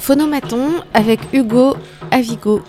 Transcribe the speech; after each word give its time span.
Phonomaton 0.00 0.70
avec 0.94 1.20
Hugo 1.34 1.76
Avigo. 2.10 2.62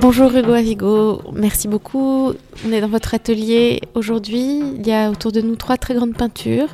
Bonjour 0.00 0.34
Hugo 0.34 0.52
Avigo, 0.52 1.20
merci 1.34 1.68
beaucoup. 1.68 2.32
On 2.66 2.72
est 2.72 2.80
dans 2.80 2.88
votre 2.88 3.12
atelier 3.14 3.82
aujourd'hui. 3.94 4.62
Il 4.76 4.86
y 4.86 4.92
a 4.92 5.10
autour 5.10 5.30
de 5.30 5.42
nous 5.42 5.54
trois 5.54 5.76
très 5.76 5.94
grandes 5.94 6.16
peintures. 6.16 6.68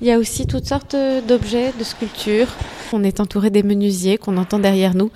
Il 0.00 0.06
y 0.06 0.10
a 0.10 0.18
aussi 0.18 0.46
toutes 0.46 0.66
sortes 0.66 0.96
d'objets, 1.28 1.72
de 1.78 1.84
sculptures. 1.84 2.48
On 2.92 3.04
est 3.04 3.20
entouré 3.20 3.50
des 3.50 3.62
menuisiers 3.62 4.16
qu'on 4.16 4.38
entend 4.38 4.58
derrière 4.58 4.94
nous, 4.94 5.10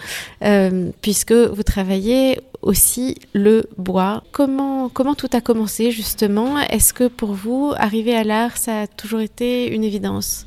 euh, 0.44 0.90
puisque 1.00 1.32
vous 1.32 1.62
travaillez 1.62 2.38
aussi 2.60 3.16
le 3.32 3.64
bois. 3.78 4.22
Comment, 4.30 4.88
comment 4.88 5.14
tout 5.14 5.30
a 5.32 5.40
commencé 5.40 5.90
justement? 5.90 6.58
Est-ce 6.58 6.92
que 6.92 7.08
pour 7.08 7.32
vous, 7.32 7.72
arriver 7.76 8.14
à 8.14 8.24
l'art, 8.24 8.56
ça 8.56 8.82
a 8.82 8.86
toujours 8.86 9.20
été 9.20 9.72
une 9.74 9.84
évidence? 9.84 10.46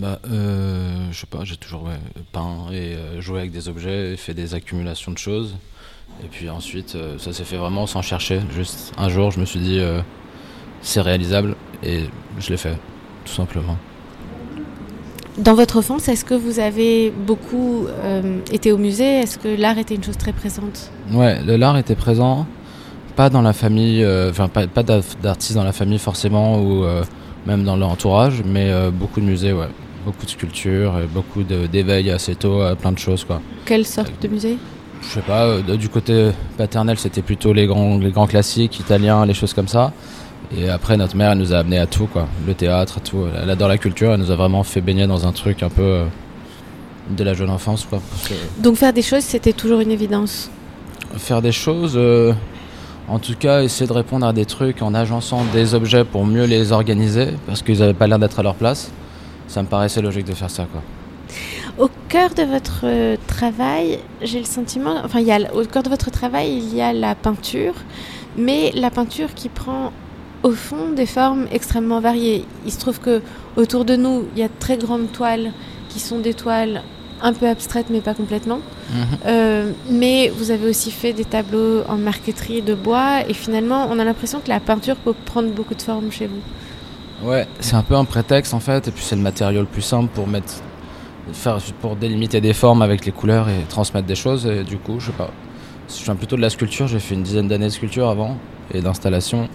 Bah, 0.00 0.18
euh, 0.32 1.08
je 1.12 1.20
sais 1.20 1.26
pas, 1.26 1.44
j'ai 1.44 1.56
toujours 1.56 1.84
peint 2.32 2.68
et 2.72 2.94
euh, 2.94 3.20
joué 3.20 3.40
avec 3.40 3.50
des 3.50 3.68
objets, 3.68 4.16
fait 4.16 4.32
des 4.32 4.54
accumulations 4.54 5.12
de 5.12 5.18
choses. 5.18 5.56
Et 6.24 6.28
puis 6.28 6.48
ensuite, 6.48 6.94
euh, 6.94 7.18
ça 7.18 7.34
s'est 7.34 7.44
fait 7.44 7.58
vraiment 7.58 7.86
sans 7.86 8.00
chercher. 8.00 8.40
Juste 8.54 8.94
un 8.96 9.10
jour, 9.10 9.30
je 9.30 9.40
me 9.40 9.44
suis 9.44 9.60
dit, 9.60 9.78
c'est 10.80 11.02
réalisable 11.02 11.54
et 11.82 12.04
je 12.38 12.48
l'ai 12.48 12.56
fait, 12.56 12.78
tout 13.26 13.32
simplement. 13.32 13.76
Dans 15.36 15.54
votre 15.54 15.76
enfance, 15.76 16.08
est-ce 16.08 16.24
que 16.24 16.34
vous 16.34 16.60
avez 16.60 17.10
beaucoup 17.10 17.86
été 18.50 18.72
au 18.72 18.78
musée? 18.78 19.20
Est-ce 19.20 19.38
que 19.38 19.48
l'art 19.48 19.76
était 19.76 19.94
une 19.94 20.04
chose 20.04 20.16
très 20.16 20.32
présente? 20.32 20.90
Ouais, 21.12 21.42
l'art 21.44 21.76
était 21.76 21.94
présent. 21.94 22.46
Pas 23.16 23.28
dans 23.28 23.42
la 23.42 23.52
famille, 23.52 24.04
enfin 24.30 24.48
pas, 24.48 24.66
pas 24.66 24.82
d'artistes 24.82 25.54
dans 25.54 25.64
la 25.64 25.72
famille 25.72 25.98
forcément 25.98 26.58
ou 26.58 26.84
même 27.46 27.64
dans 27.64 27.76
l'entourage, 27.76 28.42
mais 28.44 28.90
beaucoup 28.90 29.20
de 29.20 29.26
musées, 29.26 29.52
ouais 29.52 29.68
beaucoup 30.04 30.24
de 30.24 30.30
sculptures, 30.30 30.98
et 30.98 31.06
beaucoup 31.06 31.42
d'éveil 31.42 32.10
assez 32.10 32.34
tôt 32.34 32.62
à 32.62 32.74
plein 32.76 32.92
de 32.92 32.98
choses. 32.98 33.24
Quoi. 33.24 33.40
Quelle 33.64 33.86
sorte 33.86 34.12
de 34.22 34.28
musée? 34.28 34.56
Je 35.02 35.08
sais 35.08 35.20
pas, 35.20 35.46
euh, 35.46 35.76
du 35.76 35.88
côté 35.88 36.30
paternel 36.58 36.98
c'était 36.98 37.22
plutôt 37.22 37.52
les 37.52 37.66
grands, 37.66 37.98
les 37.98 38.10
grands 38.10 38.26
classiques 38.26 38.80
italiens, 38.80 39.24
les 39.24 39.34
choses 39.34 39.54
comme 39.54 39.68
ça. 39.68 39.92
Et 40.56 40.68
après 40.68 40.96
notre 40.96 41.16
mère 41.16 41.32
elle 41.32 41.38
nous 41.38 41.54
a 41.54 41.58
amené 41.58 41.78
à 41.78 41.86
tout, 41.86 42.06
quoi. 42.06 42.28
le 42.46 42.54
théâtre, 42.54 43.00
tout. 43.00 43.24
Elle 43.42 43.50
adore 43.50 43.68
la 43.68 43.78
culture, 43.78 44.12
elle 44.12 44.20
nous 44.20 44.30
a 44.30 44.36
vraiment 44.36 44.62
fait 44.62 44.80
baigner 44.80 45.06
dans 45.06 45.26
un 45.26 45.32
truc 45.32 45.62
un 45.62 45.70
peu 45.70 45.82
euh, 45.82 46.04
de 47.10 47.24
la 47.24 47.34
jeune 47.34 47.50
enfance. 47.50 47.86
Quoi, 47.88 48.00
Donc 48.58 48.76
faire 48.76 48.92
des 48.92 49.02
choses 49.02 49.24
c'était 49.24 49.52
toujours 49.52 49.80
une 49.80 49.90
évidence? 49.90 50.50
Faire 51.16 51.42
des 51.42 51.52
choses... 51.52 51.94
Euh, 51.96 52.32
en 53.08 53.18
tout 53.18 53.34
cas, 53.34 53.64
essayer 53.64 53.88
de 53.88 53.92
répondre 53.92 54.24
à 54.24 54.32
des 54.32 54.44
trucs 54.44 54.82
en 54.82 54.94
agençant 54.94 55.42
des 55.52 55.74
objets 55.74 56.04
pour 56.04 56.24
mieux 56.24 56.44
les 56.44 56.70
organiser, 56.70 57.30
parce 57.44 57.60
qu'ils 57.60 57.80
n'avaient 57.80 57.92
pas 57.92 58.06
l'air 58.06 58.20
d'être 58.20 58.38
à 58.38 58.44
leur 58.44 58.54
place 58.54 58.92
ça 59.50 59.62
me 59.62 59.68
paraissait 59.68 60.00
logique 60.00 60.26
de 60.26 60.32
faire 60.32 60.48
ça. 60.48 60.66
Quoi. 60.70 60.80
Au 61.78 61.90
cœur 62.08 62.30
de 62.30 62.42
votre 62.44 62.82
euh, 62.84 63.16
travail, 63.26 63.98
j'ai 64.22 64.38
le 64.38 64.44
sentiment, 64.44 64.96
enfin, 65.04 65.20
il 65.20 65.26
y 65.26 65.32
a, 65.32 65.52
au 65.52 65.64
cœur 65.64 65.82
de 65.82 65.88
votre 65.88 66.10
travail, 66.10 66.56
il 66.56 66.74
y 66.74 66.80
a 66.80 66.92
la 66.92 67.14
peinture, 67.14 67.74
mais 68.36 68.70
la 68.74 68.90
peinture 68.90 69.34
qui 69.34 69.48
prend 69.48 69.92
au 70.44 70.52
fond 70.52 70.90
des 70.94 71.06
formes 71.06 71.46
extrêmement 71.52 72.00
variées. 72.00 72.44
Il 72.64 72.72
se 72.72 72.78
trouve 72.78 73.00
que 73.00 73.22
autour 73.56 73.84
de 73.84 73.96
nous, 73.96 74.24
il 74.34 74.40
y 74.40 74.44
a 74.44 74.48
de 74.48 74.58
très 74.58 74.76
grandes 74.78 75.10
toiles 75.12 75.52
qui 75.88 75.98
sont 75.98 76.20
des 76.20 76.34
toiles 76.34 76.82
un 77.20 77.32
peu 77.32 77.48
abstraites, 77.48 77.86
mais 77.90 78.00
pas 78.00 78.14
complètement. 78.14 78.60
Mhm. 78.90 79.04
Euh, 79.26 79.72
mais 79.90 80.32
vous 80.34 80.52
avez 80.52 80.68
aussi 80.68 80.92
fait 80.92 81.12
des 81.12 81.24
tableaux 81.24 81.82
en 81.88 81.96
marqueterie 81.96 82.62
de 82.62 82.74
bois, 82.74 83.28
et 83.28 83.34
finalement, 83.34 83.88
on 83.90 83.98
a 83.98 84.04
l'impression 84.04 84.40
que 84.40 84.48
la 84.48 84.60
peinture 84.60 84.96
peut 84.96 85.14
prendre 85.26 85.50
beaucoup 85.50 85.74
de 85.74 85.82
formes 85.82 86.12
chez 86.12 86.28
vous. 86.28 86.40
Ouais, 87.22 87.46
c'est 87.60 87.76
un 87.76 87.82
peu 87.82 87.94
un 87.96 88.04
prétexte 88.04 88.54
en 88.54 88.60
fait, 88.60 88.88
et 88.88 88.90
puis 88.90 89.04
c'est 89.04 89.16
le 89.16 89.22
matériau 89.22 89.60
le 89.60 89.66
plus 89.66 89.82
simple 89.82 90.08
pour 90.14 90.26
mettre, 90.26 90.54
faire, 91.32 91.58
pour 91.80 91.96
délimiter 91.96 92.40
des 92.40 92.54
formes 92.54 92.80
avec 92.80 93.04
les 93.04 93.12
couleurs 93.12 93.48
et 93.48 93.62
transmettre 93.68 94.06
des 94.06 94.14
choses. 94.14 94.46
Et 94.46 94.64
du 94.64 94.78
coup, 94.78 95.00
je 95.00 95.06
sais 95.06 95.12
pas, 95.12 95.30
je 95.88 96.02
viens 96.02 96.16
plutôt 96.16 96.36
de 96.36 96.40
la 96.40 96.48
sculpture. 96.50 96.86
J'ai 96.86 96.98
fait 96.98 97.14
une 97.14 97.22
dizaine 97.22 97.46
d'années 97.46 97.66
de 97.66 97.72
sculpture 97.72 98.08
avant 98.08 98.36
et 98.72 98.80
d'installation. 98.80 99.48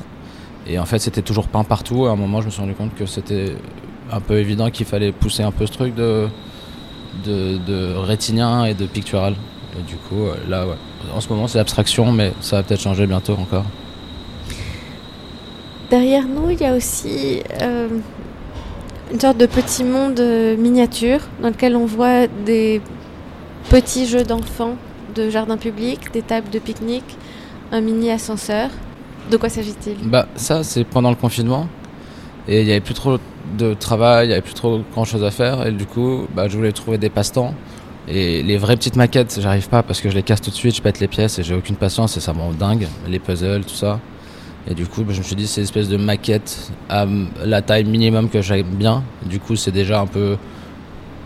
Et 0.68 0.78
en 0.78 0.86
fait, 0.86 1.00
c'était 1.00 1.22
toujours 1.22 1.48
peint 1.48 1.64
partout. 1.64 2.06
À 2.06 2.12
un 2.12 2.16
moment, 2.16 2.42
je 2.42 2.48
me 2.48 2.52
suis 2.52 2.62
rendu 2.62 2.76
compte 2.76 2.94
que 2.96 3.06
c'était 3.06 3.56
un 4.12 4.20
peu 4.20 4.38
évident 4.38 4.70
qu'il 4.70 4.86
fallait 4.86 5.12
pousser 5.12 5.44
un 5.44 5.52
peu 5.52 5.66
ce 5.66 5.72
truc 5.72 5.96
de, 5.96 6.28
de, 7.24 7.58
de 7.66 7.96
rétinien 7.96 8.66
et 8.66 8.74
de 8.74 8.86
pictural. 8.86 9.36
Et 9.80 9.82
du 9.84 9.96
coup, 9.96 10.26
euh, 10.26 10.36
là, 10.47 10.68
ouais. 10.68 10.76
En 11.16 11.22
ce 11.22 11.30
moment, 11.30 11.47
c'est 11.47 11.58
l'abstraction, 11.58 12.12
mais 12.12 12.32
ça 12.42 12.58
va 12.58 12.64
peut-être 12.64 12.82
changer 12.82 13.06
bientôt 13.08 13.34
encore. 13.34 13.66
Derrière 15.90 16.28
nous, 16.28 16.50
il 16.50 16.59
y 16.59 16.66
a 16.66 16.75
aussi 16.75 17.41
euh, 17.62 17.88
une 19.12 19.19
sorte 19.19 19.38
de 19.38 19.46
petit 19.46 19.84
monde 19.84 20.19
euh, 20.19 20.57
miniature 20.57 21.19
dans 21.41 21.50
lequel 21.50 21.75
on 21.75 21.85
voit 21.85 22.28
des 22.28 22.81
petits 23.69 24.07
jeux 24.07 24.23
d'enfants 24.23 24.75
de 25.13 25.29
jardin 25.29 25.57
public, 25.57 26.12
des 26.12 26.23
tables 26.23 26.50
de 26.50 26.59
pique-nique, 26.59 27.18
un 27.72 27.81
mini 27.81 28.09
ascenseur. 28.09 28.69
De 29.29 29.38
quoi 29.38 29.50
s'agit-il? 29.50 30.09
Bah 30.09 30.28
ça 30.35 30.63
c'est 30.63 30.84
pendant 30.84 31.09
le 31.09 31.16
confinement. 31.16 31.68
Et 32.47 32.62
il 32.62 32.66
n'y 32.66 32.72
avait 32.72 32.81
plus 32.81 32.94
trop 32.94 33.17
de 33.57 33.73
travail, 33.73 34.25
il 34.25 34.28
n'y 34.29 34.34
avait 34.34 34.41
plus 34.41 34.53
trop 34.53 34.81
grand 34.91 35.06
chose 35.06 35.23
à 35.23 35.31
faire. 35.31 35.66
Et 35.67 35.72
du 35.72 35.85
coup 35.85 36.28
bah, 36.35 36.47
je 36.47 36.57
voulais 36.57 36.72
trouver 36.72 36.97
des 36.97 37.09
passe-temps. 37.09 37.53
Et 38.07 38.44
les 38.44 38.57
vraies 38.57 38.75
petites 38.75 38.96
maquettes 38.96 39.40
j'arrive 39.40 39.69
pas 39.69 39.84
parce 39.84 40.02
que 40.02 40.09
je 40.09 40.16
les 40.16 40.23
casse 40.23 40.41
tout 40.41 40.52
de 40.52 40.56
suite, 40.56 40.75
je 40.75 40.81
pète 40.81 41.00
les 41.00 41.07
pièces 41.07 41.40
et 41.40 41.44
j'ai 41.44 41.56
aucune 41.56 41.75
patience 41.75 42.17
et 42.17 42.19
ça 42.19 42.34
me 42.34 42.40
rend 42.40 42.52
dingue, 42.52 42.88
les 43.07 43.19
puzzles, 43.19 43.66
tout 43.66 43.75
ça. 43.75 44.00
Et 44.68 44.74
du 44.74 44.88
coup, 44.88 45.03
je 45.08 45.20
me 45.20 45.24
suis 45.24 45.36
dit, 45.36 45.46
c'est 45.46 45.62
une 45.62 45.66
espèce 45.66 45.90
de 45.90 45.98
maquette 45.98 46.72
à 46.90 47.06
la 47.44 47.62
taille 47.62 47.84
minimum 47.84 48.30
que 48.30 48.42
j'aime 48.42 48.66
bien. 48.66 49.03
Du 49.26 49.40
coup, 49.40 49.56
c'est 49.56 49.72
déjà 49.72 50.02
un 50.02 50.08
peu 50.08 50.38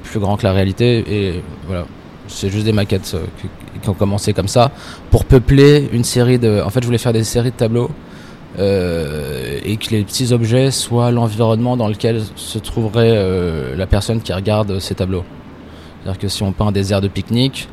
plus 0.03 0.19
grand 0.19 0.35
que 0.35 0.43
la 0.43 0.51
réalité. 0.51 1.05
Et 1.07 1.43
voilà, 1.67 1.85
c'est 2.27 2.49
juste 2.49 2.65
des 2.65 2.73
maquettes 2.73 3.11
euh, 3.15 3.25
qui 3.81 3.89
ont 3.89 3.93
commencé 3.93 4.33
comme 4.33 4.47
ça 4.47 4.71
pour 5.09 5.25
peupler 5.25 5.89
une 5.93 6.03
série 6.03 6.37
de. 6.37 6.61
En 6.65 6.69
fait, 6.69 6.81
je 6.81 6.85
voulais 6.85 6.97
faire 6.97 7.13
des 7.13 7.23
séries 7.23 7.51
de 7.51 7.55
tableaux 7.55 7.89
euh, 8.57 9.59
et 9.63 9.77
que 9.77 9.91
les 9.91 10.03
petits 10.03 10.33
objets 10.33 10.71
soient 10.71 11.11
l'environnement 11.11 11.77
dans 11.77 11.87
lequel 11.87 12.21
se 12.35 12.59
trouverait 12.59 13.13
euh, 13.13 13.75
la 13.75 13.87
personne 13.87 14.21
qui 14.21 14.33
regarde 14.33 14.79
ces 14.79 14.95
tableaux. 14.95 15.23
C'est-à-dire 16.01 16.19
que 16.19 16.27
si 16.27 16.43
on 16.43 16.51
peint 16.51 16.71
des 16.71 16.91
aires 16.91 17.01
de 17.01 17.07
pique-nique, 17.07 17.69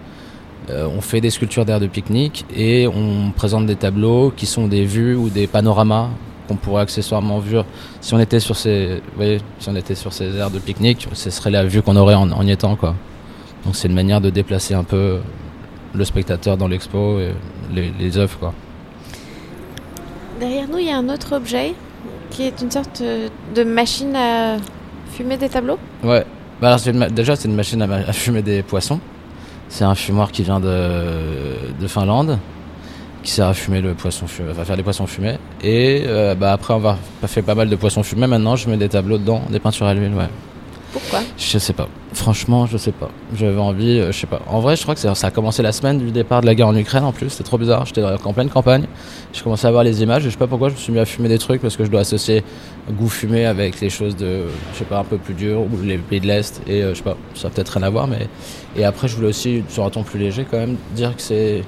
euh, 0.70 0.86
on 0.86 1.00
fait 1.00 1.20
des 1.20 1.30
sculptures 1.30 1.64
d'air 1.64 1.80
de 1.80 1.86
pique-nique 1.86 2.44
et 2.54 2.88
on 2.88 3.30
présente 3.30 3.66
des 3.66 3.76
tableaux 3.76 4.32
qui 4.36 4.46
sont 4.46 4.66
des 4.66 4.84
vues 4.84 5.14
ou 5.14 5.28
des 5.28 5.46
panoramas 5.46 6.08
qu'on 6.48 6.56
pourrait 6.56 6.82
accessoirement 6.82 7.38
voir. 7.38 7.64
Si 8.00 8.14
on 8.14 8.18
était 8.18 8.40
sur 8.40 8.56
ces, 8.56 9.02
si 9.58 9.68
on 9.68 9.76
était 9.76 9.94
sur 9.94 10.12
ces 10.12 10.36
aires 10.36 10.50
de 10.50 10.58
pique-nique, 10.58 11.08
ce 11.12 11.30
serait 11.30 11.50
la 11.50 11.64
vue 11.64 11.82
qu'on 11.82 11.96
aurait 11.96 12.14
en, 12.14 12.42
y 12.42 12.50
étant 12.50 12.76
quoi. 12.76 12.94
Donc 13.64 13.76
c'est 13.76 13.88
une 13.88 13.94
manière 13.94 14.20
de 14.20 14.30
déplacer 14.30 14.74
un 14.74 14.84
peu 14.84 15.18
le 15.94 16.04
spectateur 16.04 16.56
dans 16.56 16.68
l'expo 16.68 17.18
et 17.20 17.32
les, 17.72 17.92
les 17.98 18.18
œuvres 18.18 18.38
quoi. 18.38 18.52
Derrière 20.38 20.68
nous, 20.68 20.78
il 20.78 20.86
y 20.86 20.90
a 20.90 20.98
un 20.98 21.08
autre 21.08 21.34
objet 21.34 21.74
qui 22.30 22.42
est 22.42 22.60
une 22.60 22.70
sorte 22.70 23.02
de 23.02 23.64
machine 23.64 24.14
à 24.14 24.56
fumer 25.10 25.36
des 25.36 25.48
tableaux? 25.48 25.78
Ouais. 26.04 26.24
Bah 26.60 26.76
déjà 27.10 27.36
c'est 27.36 27.48
une 27.48 27.54
machine 27.54 27.82
à 27.82 28.12
fumer 28.12 28.42
des 28.42 28.62
poissons. 28.62 29.00
C'est 29.68 29.84
un 29.84 29.94
fumoir 29.94 30.32
qui 30.32 30.42
vient 30.42 30.60
de, 30.60 31.86
Finlande, 31.86 32.38
qui 33.22 33.30
sert 33.30 33.48
à 33.48 33.54
fumer 33.54 33.80
le 33.80 33.94
poisson 33.94 34.26
fumé, 34.26 34.52
va 34.52 34.64
faire 34.64 34.76
des 34.76 34.82
poissons 34.82 35.06
fumés. 35.06 35.38
Et 35.62 36.04
euh, 36.06 36.34
bah, 36.34 36.52
après 36.52 36.74
avoir 36.74 36.98
fait 37.26 37.42
pas 37.42 37.54
mal 37.54 37.68
de 37.68 37.76
poissons 37.76 38.02
fumés, 38.02 38.26
maintenant 38.26 38.56
je 38.56 38.68
mets 38.70 38.76
des 38.76 38.88
tableaux 38.88 39.18
dedans, 39.18 39.42
des 39.50 39.58
peintures 39.58 39.86
à 39.86 39.94
l'huile, 39.94 40.14
ouais. 40.14 40.28
Pourquoi? 40.96 41.20
Je 41.36 41.58
sais 41.58 41.74
pas. 41.74 41.88
Franchement, 42.14 42.64
je 42.64 42.78
sais 42.78 42.90
pas. 42.90 43.10
J'avais 43.34 43.60
envie, 43.60 43.98
euh, 43.98 44.12
je 44.12 44.18
sais 44.18 44.26
pas. 44.26 44.40
En 44.46 44.60
vrai, 44.60 44.76
je 44.76 44.82
crois 44.82 44.94
que 44.94 45.00
ça 45.00 45.12
a 45.26 45.30
commencé 45.30 45.62
la 45.62 45.72
semaine 45.72 45.98
du 45.98 46.10
départ 46.10 46.40
de 46.40 46.46
la 46.46 46.54
guerre 46.54 46.68
en 46.68 46.74
Ukraine 46.74 47.04
en 47.04 47.12
plus. 47.12 47.28
C'était 47.28 47.44
trop 47.44 47.58
bizarre. 47.58 47.84
J'étais 47.84 48.02
en 48.02 48.32
pleine 48.32 48.48
campagne. 48.48 48.86
J'ai 49.34 49.42
commencé 49.42 49.66
à 49.66 49.70
voir 49.70 49.84
les 49.84 50.02
images. 50.02 50.22
Et 50.22 50.28
je 50.28 50.30
sais 50.30 50.38
pas 50.38 50.46
pourquoi 50.46 50.70
je 50.70 50.74
me 50.74 50.78
suis 50.78 50.94
mis 50.94 50.98
à 50.98 51.04
fumer 51.04 51.28
des 51.28 51.36
trucs 51.36 51.60
parce 51.60 51.76
que 51.76 51.84
je 51.84 51.90
dois 51.90 52.00
associer 52.00 52.42
goût 52.92 53.10
fumé 53.10 53.44
avec 53.44 53.78
les 53.82 53.90
choses 53.90 54.16
de, 54.16 54.44
je 54.72 54.78
sais 54.78 54.86
pas, 54.86 55.00
un 55.00 55.04
peu 55.04 55.18
plus 55.18 55.34
dures 55.34 55.60
ou 55.60 55.68
les 55.84 55.98
pays 55.98 56.20
de 56.20 56.28
l'Est. 56.28 56.62
Et 56.66 56.82
euh, 56.82 56.94
je 56.94 56.94
sais 56.94 57.04
pas, 57.04 57.18
ça 57.34 57.48
a 57.48 57.50
peut-être 57.50 57.74
rien 57.74 57.82
à 57.82 57.90
voir. 57.90 58.06
Mais... 58.06 58.26
Et 58.74 58.86
après, 58.86 59.06
je 59.06 59.16
voulais 59.16 59.28
aussi, 59.28 59.64
sur 59.68 59.84
un 59.84 59.90
ton 59.90 60.02
plus 60.02 60.18
léger, 60.18 60.46
quand 60.50 60.56
même, 60.56 60.76
dire 60.94 61.14
que 61.14 61.20
c'est. 61.20 61.62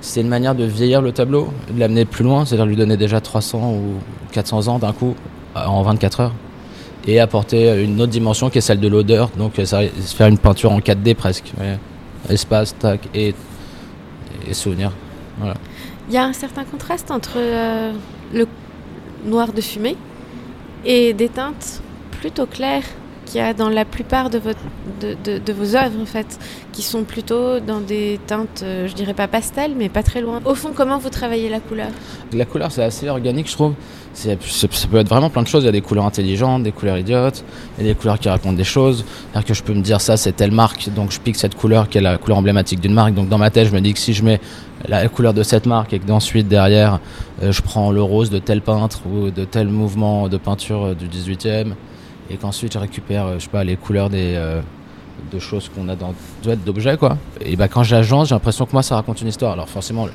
C'est 0.00 0.20
une 0.20 0.28
manière 0.28 0.54
de 0.54 0.64
vieillir 0.64 1.02
le 1.02 1.10
tableau, 1.10 1.52
de 1.70 1.80
l'amener 1.80 2.04
plus 2.04 2.22
loin, 2.22 2.44
c'est-à-dire 2.44 2.66
lui 2.66 2.76
donner 2.76 2.96
déjà 2.96 3.20
300 3.20 3.72
ou 3.72 3.94
400 4.30 4.68
ans 4.68 4.78
d'un 4.78 4.92
coup 4.92 5.16
en 5.54 5.82
24 5.82 6.20
heures 6.20 6.32
et 7.06 7.20
apporter 7.20 7.82
une 7.82 8.00
autre 8.00 8.12
dimension 8.12 8.50
qui 8.50 8.58
est 8.58 8.62
celle 8.62 8.80
de 8.80 8.88
l'odeur. 8.88 9.30
Donc 9.36 9.54
ça 9.64 9.80
faire 10.16 10.26
une 10.26 10.38
peinture 10.38 10.72
en 10.72 10.80
4D 10.80 11.14
presque. 11.14 11.52
Espace, 12.28 12.76
tac 12.76 13.00
et, 13.14 13.34
et 14.48 14.54
souvenir. 14.54 14.92
Voilà. 15.38 15.54
Il 16.08 16.14
y 16.14 16.18
a 16.18 16.24
un 16.24 16.32
certain 16.32 16.64
contraste 16.64 17.10
entre 17.10 17.34
euh, 17.36 17.92
le 18.32 18.46
noir 19.24 19.52
de 19.52 19.60
fumée 19.60 19.96
et 20.84 21.12
des 21.12 21.28
teintes 21.28 21.82
plutôt 22.12 22.46
claires 22.46 22.84
qu'il 23.26 23.40
y 23.40 23.44
a 23.44 23.52
dans 23.52 23.68
la 23.68 23.84
plupart 23.84 24.30
de, 24.30 24.38
votre, 24.38 24.60
de, 25.00 25.38
de, 25.38 25.52
vos 25.52 25.74
œuvres 25.74 26.00
en 26.00 26.06
fait, 26.06 26.38
qui 26.72 26.82
sont 26.82 27.02
plutôt 27.02 27.58
dans 27.58 27.80
des 27.80 28.20
teintes, 28.26 28.62
euh, 28.62 28.86
je 28.86 28.94
dirais 28.94 29.14
pas 29.14 29.26
pastel, 29.26 29.72
mais 29.76 29.88
pas 29.88 30.04
très 30.04 30.20
loin. 30.20 30.40
Au 30.44 30.54
fond, 30.54 30.70
comment 30.74 30.98
vous 30.98 31.10
travaillez 31.10 31.48
la 31.48 31.58
couleur? 31.58 31.90
La 32.32 32.44
couleur, 32.44 32.70
c'est 32.70 32.84
assez 32.84 33.08
organique, 33.08 33.48
je 33.48 33.52
trouve. 33.52 33.74
Ça 34.16 34.86
peut 34.88 34.96
être 34.96 35.08
vraiment 35.08 35.28
plein 35.28 35.42
de 35.42 35.46
choses. 35.48 35.64
Il 35.64 35.66
y 35.66 35.68
a 35.68 35.72
des 35.72 35.82
couleurs 35.82 36.06
intelligentes, 36.06 36.62
des 36.62 36.72
couleurs 36.72 36.96
idiotes, 36.96 37.44
il 37.78 37.86
y 37.86 37.90
a 37.90 37.92
des 37.92 37.98
couleurs 37.98 38.18
qui 38.18 38.28
racontent 38.28 38.54
des 38.54 38.64
choses. 38.64 39.04
C'est-à-dire 39.04 39.46
que 39.46 39.54
je 39.54 39.62
peux 39.62 39.74
me 39.74 39.82
dire 39.82 40.00
ça, 40.00 40.16
c'est 40.16 40.32
telle 40.32 40.52
marque, 40.52 40.88
donc 40.94 41.12
je 41.12 41.20
pique 41.20 41.36
cette 41.36 41.54
couleur 41.54 41.88
qui 41.88 41.98
est 41.98 42.00
la 42.00 42.16
couleur 42.16 42.38
emblématique 42.38 42.80
d'une 42.80 42.94
marque. 42.94 43.14
Donc 43.14 43.28
dans 43.28 43.38
ma 43.38 43.50
tête, 43.50 43.68
je 43.68 43.74
me 43.74 43.80
dis 43.80 43.92
que 43.92 43.98
si 43.98 44.14
je 44.14 44.24
mets 44.24 44.40
la 44.88 45.06
couleur 45.08 45.34
de 45.34 45.42
cette 45.42 45.66
marque 45.66 45.92
et 45.92 45.98
que 45.98 46.10
ensuite 46.10 46.48
derrière, 46.48 47.00
euh, 47.42 47.52
je 47.52 47.60
prends 47.60 47.90
le 47.90 48.02
rose 48.02 48.30
de 48.30 48.38
tel 48.38 48.62
peintre 48.62 49.00
ou 49.06 49.30
de 49.30 49.44
tel 49.44 49.68
mouvement 49.68 50.28
de 50.28 50.36
peinture 50.38 50.84
euh, 50.84 50.94
du 50.94 51.08
18e 51.08 51.72
et 52.30 52.36
qu'ensuite 52.36 52.72
je 52.72 52.78
récupère, 52.78 53.26
euh, 53.26 53.34
je 53.38 53.44
sais 53.44 53.50
pas, 53.50 53.64
les 53.64 53.76
couleurs 53.76 54.10
des 54.10 54.40
de 55.32 55.38
choses 55.38 55.70
qu'on 55.74 55.88
a 55.88 55.96
dans 55.96 56.12
d'objets 56.64 56.98
quoi. 56.98 57.16
Et 57.40 57.56
bah 57.56 57.68
quand 57.68 57.82
j'agence, 57.82 58.28
j'ai 58.28 58.34
l'impression 58.34 58.66
que 58.66 58.72
moi 58.72 58.82
ça 58.82 58.96
raconte 58.96 59.22
une 59.22 59.28
histoire. 59.28 59.52
Alors 59.52 59.68
forcément, 59.68 60.08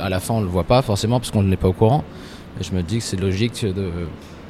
à 0.00 0.08
la 0.08 0.20
fin 0.20 0.34
on 0.34 0.40
le 0.40 0.46
voit 0.46 0.64
pas 0.64 0.80
forcément 0.80 1.20
parce 1.20 1.30
qu'on 1.30 1.42
n'est 1.42 1.56
pas 1.56 1.68
au 1.68 1.74
courant. 1.74 2.02
Et 2.60 2.64
je 2.64 2.72
me 2.72 2.82
dis 2.82 2.98
que 2.98 3.04
c'est 3.04 3.20
logique 3.20 3.64
de 3.64 3.90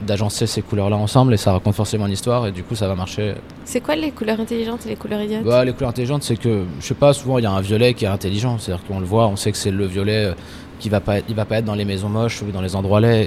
d'agencer 0.07 0.47
ces 0.47 0.63
couleurs-là 0.63 0.97
ensemble 0.97 1.35
et 1.35 1.37
ça 1.37 1.53
raconte 1.53 1.75
forcément 1.75 2.07
une 2.07 2.13
histoire 2.13 2.47
et 2.47 2.53
du 2.53 2.63
coup 2.63 2.75
ça 2.75 2.87
va 2.87 2.95
marcher. 2.95 3.35
C'est 3.65 3.81
quoi 3.81 3.97
les 3.97 4.11
couleurs 4.11 4.41
intelligentes 4.41 4.87
et 4.87 4.91
les 4.91 4.97
couleurs 4.97 5.21
idiotes 5.21 5.45
bah, 5.45 5.65
Les 5.65 5.73
couleurs 5.73 5.91
intelligentes, 5.91 6.23
c'est 6.23 6.37
que, 6.37 6.65
je 6.81 6.87
sais 6.87 6.95
pas, 6.95 7.13
souvent 7.13 7.39
il 7.39 7.43
y 7.43 7.47
a 7.47 7.51
un 7.51 7.61
violet 7.61 7.95
qui 7.95 8.05
est 8.05 8.09
intelligent, 8.09 8.59
c'est-à-dire 8.59 8.85
qu'on 8.87 9.01
le 9.01 9.07
voit, 9.07 9.27
on 9.27 9.37
sait 9.37 9.51
que 9.51 9.59
c'est 9.59 9.71
le 9.71 9.87
violet 9.87 10.27
euh, 10.27 10.35
qui 10.79 10.89
va 10.89 11.01
pas 11.01 11.19
être, 11.19 11.25
il 11.29 11.35
va 11.35 11.45
pas 11.45 11.59
être 11.59 11.65
dans 11.65 11.75
les 11.75 11.85
maisons 11.85 12.09
moches 12.09 12.43
ou 12.43 12.53
dans 12.53 12.61
les 12.61 12.77
endroits 12.77 13.01
laids. 13.01 13.27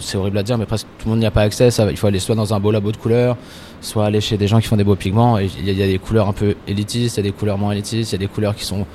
C'est 0.00 0.18
horrible 0.18 0.36
à 0.36 0.42
dire, 0.42 0.58
mais 0.58 0.66
presque 0.66 0.86
tout 0.98 1.06
le 1.06 1.10
monde 1.12 1.20
n'y 1.20 1.26
a 1.26 1.30
pas 1.30 1.40
accès. 1.40 1.70
Ça, 1.70 1.90
il 1.90 1.96
faut 1.96 2.06
aller 2.06 2.18
soit 2.18 2.34
dans 2.34 2.52
un 2.52 2.60
beau 2.60 2.70
labo 2.70 2.92
de 2.92 2.98
couleurs, 2.98 3.38
soit 3.80 4.04
aller 4.04 4.20
chez 4.20 4.36
des 4.36 4.46
gens 4.46 4.60
qui 4.60 4.66
font 4.66 4.76
des 4.76 4.84
beaux 4.84 4.94
pigments. 4.94 5.38
Il 5.38 5.66
y, 5.66 5.72
y, 5.72 5.82
a 5.82 5.86
des 5.86 5.98
couleurs 5.98 6.28
un 6.28 6.34
peu 6.34 6.56
élitistes, 6.66 7.16
il 7.16 7.20
y 7.24 7.26
a 7.26 7.30
des 7.30 7.36
couleurs 7.36 7.56
moins 7.56 7.72
élitistes, 7.72 8.12
il 8.12 8.16
y 8.16 8.16
a 8.16 8.18
des 8.18 8.28
couleurs 8.28 8.54
qui 8.54 8.66
sont 8.66 8.86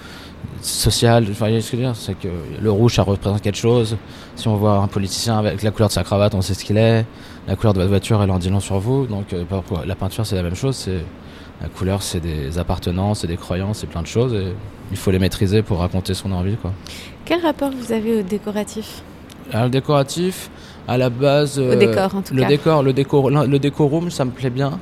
social. 0.61 1.25
Enfin, 1.29 1.47
ce 1.47 1.71
que 1.71 1.77
je 1.77 1.81
veux 1.81 1.83
dire, 1.83 1.95
c'est 1.95 2.17
que 2.17 2.27
le 2.61 2.71
rouge, 2.71 2.95
ça 2.95 3.03
représente 3.03 3.41
quelque 3.41 3.57
chose. 3.57 3.97
Si 4.35 4.47
on 4.47 4.55
voit 4.55 4.77
un 4.77 4.87
politicien 4.87 5.37
avec 5.37 5.61
la 5.63 5.71
couleur 5.71 5.89
de 5.89 5.93
sa 5.93 6.03
cravate, 6.03 6.33
on 6.35 6.41
sait 6.41 6.53
ce 6.53 6.63
qu'il 6.63 6.77
est. 6.77 7.05
La 7.47 7.55
couleur 7.55 7.73
de 7.73 7.79
votre 7.79 7.89
voiture, 7.89 8.21
elle 8.23 8.31
en 8.31 8.39
dit 8.39 8.49
long 8.49 8.59
sur 8.59 8.79
vous. 8.79 9.05
Donc, 9.05 9.33
euh, 9.33 9.43
la 9.85 9.95
peinture, 9.95 10.25
c'est 10.25 10.35
la 10.35 10.43
même 10.43 10.55
chose. 10.55 10.75
C'est 10.75 11.03
la 11.61 11.67
couleur, 11.69 12.01
c'est 12.01 12.19
des 12.19 12.57
appartenances, 12.57 13.19
c'est 13.21 13.27
des 13.27 13.37
croyances, 13.37 13.79
c'est 13.79 13.87
plein 13.87 14.01
de 14.01 14.07
choses. 14.07 14.33
Et 14.33 14.53
il 14.91 14.97
faut 14.97 15.11
les 15.11 15.19
maîtriser 15.19 15.61
pour 15.61 15.79
raconter 15.79 16.13
son 16.13 16.31
envie, 16.31 16.55
quoi. 16.55 16.71
Quel 17.25 17.41
rapport 17.41 17.71
vous 17.71 17.91
avez 17.91 18.19
au 18.19 18.21
décoratif? 18.21 19.01
Le 19.53 19.69
décoratif, 19.69 20.49
à 20.87 20.97
la 20.97 21.09
base. 21.09 21.59
Au 21.59 21.75
décor, 21.75 22.15
en 22.15 22.21
tout 22.21 22.33
le 22.33 22.41
cas. 22.41 22.47
Décor, 22.47 22.83
le 22.83 22.93
décor, 22.93 23.29
le 23.29 23.59
décorum, 23.59 24.09
ça 24.09 24.25
me 24.25 24.31
plaît 24.31 24.49
bien. 24.49 24.79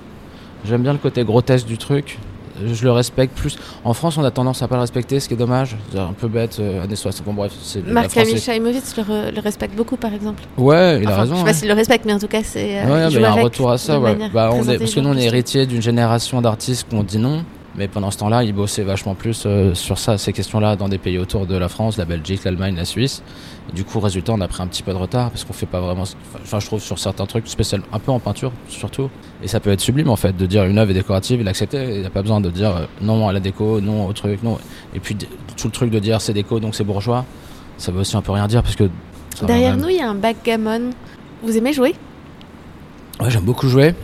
J'aime 0.65 0.83
bien 0.83 0.93
le 0.93 0.99
côté 0.99 1.23
grotesque 1.23 1.65
du 1.65 1.77
truc 1.77 2.19
je 2.65 2.83
le 2.83 2.91
respecte 2.91 3.35
plus. 3.35 3.57
En 3.83 3.93
France, 3.93 4.17
on 4.17 4.23
a 4.23 4.31
tendance 4.31 4.61
à 4.61 4.67
pas 4.67 4.75
le 4.75 4.81
respecter, 4.81 5.19
ce 5.19 5.27
qui 5.27 5.33
est 5.33 5.37
dommage. 5.37 5.75
C'est 5.91 5.99
un 5.99 6.13
peu 6.13 6.27
bête, 6.27 6.57
euh, 6.59 6.83
années 6.83 6.95
60. 6.95 7.25
Bon, 7.25 7.33
bref, 7.33 7.51
c'est. 7.61 7.85
Marc 7.87 8.13
Camille 8.13 8.33
le, 8.35 9.31
le, 9.31 9.39
respecte 9.41 9.75
beaucoup, 9.75 9.97
par 9.97 10.13
exemple. 10.13 10.43
Ouais, 10.57 10.99
il 11.01 11.07
a 11.07 11.21
raison. 11.21 11.35
Je 11.35 11.39
sais 11.39 11.45
pas 11.45 11.53
s'il 11.53 11.67
le 11.67 11.73
respecte, 11.73 12.05
mais 12.05 12.13
en 12.13 12.19
tout 12.19 12.27
cas, 12.27 12.41
c'est. 12.43 12.79
Euh, 12.79 13.07
ouais, 13.07 13.11
il 13.11 13.19
y 13.19 13.23
a 13.23 13.31
un 13.31 13.41
retour 13.41 13.71
à 13.71 13.77
ça, 13.77 13.99
ouais. 13.99 14.17
Bah, 14.33 14.51
on 14.53 14.67
est, 14.67 14.77
parce 14.77 14.93
que 14.93 14.99
nous, 14.99 15.09
on 15.09 15.17
est 15.17 15.25
héritier 15.25 15.65
d'une 15.65 15.81
génération 15.81 16.41
d'artistes 16.41 16.87
qui 16.89 16.95
ont 16.95 17.03
dit 17.03 17.19
non. 17.19 17.43
Mais 17.75 17.87
pendant 17.87 18.11
ce 18.11 18.17
temps-là, 18.17 18.43
il 18.43 18.53
bossait 18.53 18.83
vachement 18.83 19.15
plus 19.15 19.43
euh, 19.45 19.73
sur 19.73 19.97
ça, 19.97 20.17
ces 20.17 20.33
questions-là, 20.33 20.75
dans 20.75 20.89
des 20.89 20.97
pays 20.97 21.17
autour 21.17 21.45
de 21.45 21.55
la 21.55 21.69
France, 21.69 21.97
la 21.97 22.03
Belgique, 22.03 22.43
l'Allemagne, 22.43 22.75
la 22.75 22.83
Suisse. 22.83 23.23
du 23.73 23.85
coup, 23.85 23.99
résultat, 24.01 24.33
on 24.33 24.41
a 24.41 24.47
pris 24.47 24.61
un 24.61 24.67
petit 24.67 24.83
peu 24.83 24.91
de 24.91 24.97
retard 24.97 25.29
parce 25.29 25.45
qu'on 25.45 25.53
fait 25.53 25.65
pas 25.65 25.79
vraiment. 25.79 26.03
Enfin, 26.43 26.59
je 26.59 26.65
trouve 26.65 26.81
sur 26.81 26.99
certains 26.99 27.25
trucs 27.25 27.47
spécial, 27.47 27.81
un 27.93 27.99
peu 27.99 28.11
en 28.11 28.19
peinture 28.19 28.51
surtout. 28.67 29.09
Et 29.41 29.47
ça 29.47 29.61
peut 29.61 29.71
être 29.71 29.79
sublime 29.79 30.09
en 30.09 30.17
fait 30.17 30.35
de 30.35 30.45
dire 30.45 30.65
une 30.65 30.77
œuvre 30.77 30.91
est 30.91 30.95
décorative 30.95 31.39
et 31.39 31.43
l'accepter. 31.43 31.95
Il 31.95 32.01
n'y 32.01 32.05
a 32.05 32.09
pas 32.09 32.21
besoin 32.21 32.41
de 32.41 32.49
dire 32.49 32.75
euh, 32.75 32.85
non 33.01 33.27
à 33.27 33.33
la 33.33 33.39
déco, 33.39 33.79
non 33.79 34.05
au 34.05 34.13
truc, 34.13 34.43
non. 34.43 34.57
Et 34.93 34.99
puis 34.99 35.15
tout 35.15 35.67
le 35.67 35.71
truc 35.71 35.91
de 35.91 35.99
dire 35.99 36.19
c'est 36.19 36.33
déco 36.33 36.59
donc 36.59 36.75
c'est 36.75 36.83
bourgeois, 36.83 37.25
ça 37.77 37.93
veut 37.93 38.01
aussi 38.01 38.17
un 38.17 38.21
peu 38.21 38.33
rien 38.33 38.47
dire 38.47 38.63
parce 38.63 38.75
que. 38.75 38.89
Derrière 39.43 39.77
nous, 39.77 39.89
il 39.89 39.95
y 39.95 40.01
a 40.01 40.09
un 40.09 40.15
backgammon. 40.15 40.89
Vous 41.41 41.57
aimez 41.57 41.73
jouer? 41.73 41.95
Ouais, 43.19 43.29
j'aime 43.29 43.43
beaucoup 43.43 43.67
jouer. 43.67 43.95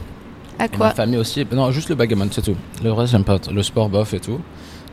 À 0.59 0.68
quoi 0.68 0.88
Ma 0.88 0.94
famille 0.94 1.18
aussi. 1.18 1.45
Non, 1.51 1.71
juste 1.71 1.89
le 1.89 1.95
bagamon, 1.95 2.27
c'est 2.31 2.42
tout. 2.42 2.56
Le 2.83 2.92
reste, 2.92 3.12
j'aime 3.12 3.24
pas. 3.24 3.38
Le 3.51 3.63
sport, 3.63 3.89
bof 3.89 4.13
et 4.13 4.19
tout. 4.19 4.39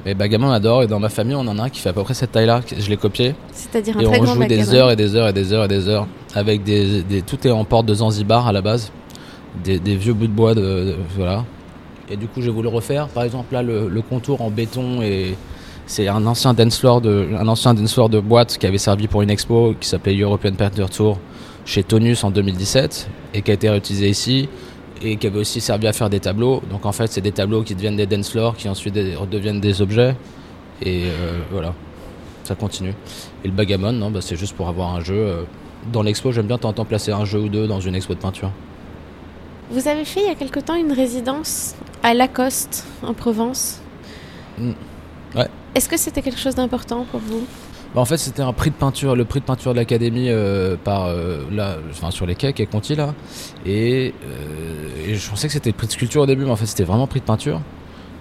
Mais 0.04 0.14
bagamon, 0.14 0.48
on 0.48 0.52
adore. 0.52 0.82
Et 0.82 0.86
dans 0.86 1.00
ma 1.00 1.08
famille, 1.08 1.34
on 1.34 1.40
en 1.40 1.58
a 1.58 1.62
un 1.64 1.68
qui 1.70 1.80
fait 1.80 1.88
à 1.88 1.92
peu 1.92 2.02
près 2.02 2.14
cette 2.14 2.32
taille-là. 2.32 2.60
Je 2.78 2.88
l'ai 2.90 2.96
copié. 2.96 3.34
C'est-à-dire 3.52 3.96
un 3.96 4.00
et 4.00 4.04
très 4.04 4.20
on 4.20 4.26
joue 4.26 4.44
des 4.44 4.74
heures 4.74 4.90
et 4.90 4.96
des 4.96 5.16
heures 5.16 5.28
et 5.28 5.32
des 5.32 5.52
heures 5.52 5.64
et 5.64 5.68
des 5.68 5.88
heures. 5.88 6.06
Avec 6.34 6.62
des, 6.62 7.02
des 7.02 7.22
tout 7.22 7.46
est 7.46 7.50
en 7.50 7.64
porte 7.64 7.86
de 7.86 7.94
Zanzibar 7.94 8.46
à 8.46 8.52
la 8.52 8.60
base. 8.60 8.92
Des, 9.62 9.78
des 9.78 9.96
vieux 9.96 10.12
bouts 10.14 10.26
de 10.26 10.32
bois 10.32 10.54
de, 10.54 10.96
voilà. 11.16 11.44
Et 12.10 12.16
du 12.16 12.26
coup, 12.26 12.40
je 12.40 12.46
vais 12.46 12.52
vous 12.52 12.62
le 12.62 12.68
refaire. 12.68 13.08
Par 13.08 13.22
exemple, 13.22 13.54
là, 13.54 13.62
le, 13.62 13.88
le 13.88 14.02
contour 14.02 14.42
en 14.42 14.50
béton 14.50 15.00
et 15.00 15.34
c'est 15.86 16.08
un 16.08 16.26
ancien 16.26 16.54
dance 16.54 16.78
floor 16.78 17.00
de 17.00 17.28
un 17.38 17.46
ancien 17.46 17.74
dance 17.74 17.92
floor 17.94 18.08
de 18.08 18.18
boîte 18.20 18.58
qui 18.58 18.66
avait 18.66 18.78
servi 18.78 19.06
pour 19.06 19.22
une 19.22 19.30
expo 19.30 19.74
qui 19.78 19.88
s'appelait 19.88 20.18
European 20.18 20.52
Painter 20.52 20.86
Tour 20.90 21.18
chez 21.66 21.82
Tonus 21.82 22.24
en 22.24 22.30
2017 22.30 23.08
et 23.34 23.42
qui 23.42 23.50
a 23.50 23.54
été 23.54 23.68
réutilisé 23.70 24.08
ici 24.08 24.48
et 25.02 25.16
qui 25.16 25.26
avait 25.26 25.38
aussi 25.38 25.60
servi 25.60 25.86
à 25.86 25.92
faire 25.92 26.10
des 26.10 26.20
tableaux. 26.20 26.62
Donc 26.70 26.86
en 26.86 26.92
fait, 26.92 27.08
c'est 27.08 27.20
des 27.20 27.32
tableaux 27.32 27.62
qui 27.62 27.74
deviennent 27.74 27.96
des 27.96 28.06
dance 28.06 28.30
floors, 28.30 28.56
qui 28.56 28.68
ensuite 28.68 28.94
deviennent 28.94 29.60
des 29.60 29.82
objets. 29.82 30.16
Et 30.82 31.04
euh, 31.06 31.40
voilà, 31.50 31.74
ça 32.44 32.54
continue. 32.54 32.94
Et 33.44 33.48
le 33.48 33.54
bagamon, 33.54 33.92
non, 33.92 34.10
bah, 34.10 34.20
c'est 34.20 34.36
juste 34.36 34.54
pour 34.56 34.68
avoir 34.68 34.94
un 34.94 35.00
jeu. 35.00 35.16
Euh, 35.16 35.42
dans 35.92 36.02
l'expo, 36.02 36.32
j'aime 36.32 36.46
bien 36.46 36.58
tenter 36.58 36.84
placer 36.84 37.12
un 37.12 37.24
jeu 37.24 37.40
ou 37.40 37.48
deux 37.48 37.66
dans 37.66 37.80
une 37.80 37.94
expo 37.94 38.14
de 38.14 38.20
peinture. 38.20 38.50
Vous 39.70 39.88
avez 39.88 40.04
fait 40.04 40.20
il 40.20 40.26
y 40.26 40.30
a 40.30 40.34
quelque 40.34 40.60
temps 40.60 40.74
une 40.74 40.92
résidence 40.92 41.74
à 42.02 42.14
Lacoste, 42.14 42.86
en 43.02 43.14
Provence? 43.14 43.80
Mm. 44.58 44.72
Ouais. 45.34 45.48
Est-ce 45.74 45.88
que 45.88 45.96
c'était 45.96 46.22
quelque 46.22 46.38
chose 46.38 46.54
d'important 46.54 47.06
pour 47.10 47.20
vous? 47.20 47.44
Bah, 47.94 48.00
en 48.00 48.04
fait, 48.04 48.16
c'était 48.16 48.42
un 48.42 48.52
prix 48.52 48.70
de 48.70 48.74
peinture, 48.74 49.14
le 49.14 49.24
prix 49.24 49.38
de 49.38 49.44
peinture 49.44 49.72
de 49.72 49.78
l'académie 49.78 50.28
euh, 50.28 50.76
par 50.82 51.06
euh, 51.06 51.42
là, 51.52 51.76
enfin, 51.90 52.10
sur 52.10 52.26
les 52.26 52.34
quais, 52.34 52.52
et 52.58 52.66
Conti 52.66 52.96
là. 52.96 53.14
Euh, 53.66 54.10
et, 55.06 55.14
je 55.14 55.30
pensais 55.30 55.46
que 55.46 55.52
c'était 55.52 55.70
le 55.70 55.76
prix 55.76 55.86
de 55.86 55.92
sculpture 55.92 56.22
au 56.22 56.26
début, 56.26 56.44
mais 56.44 56.50
en 56.50 56.56
fait, 56.56 56.66
c'était 56.66 56.84
vraiment 56.84 57.06
prix 57.06 57.20
de 57.20 57.24
peinture. 57.24 57.60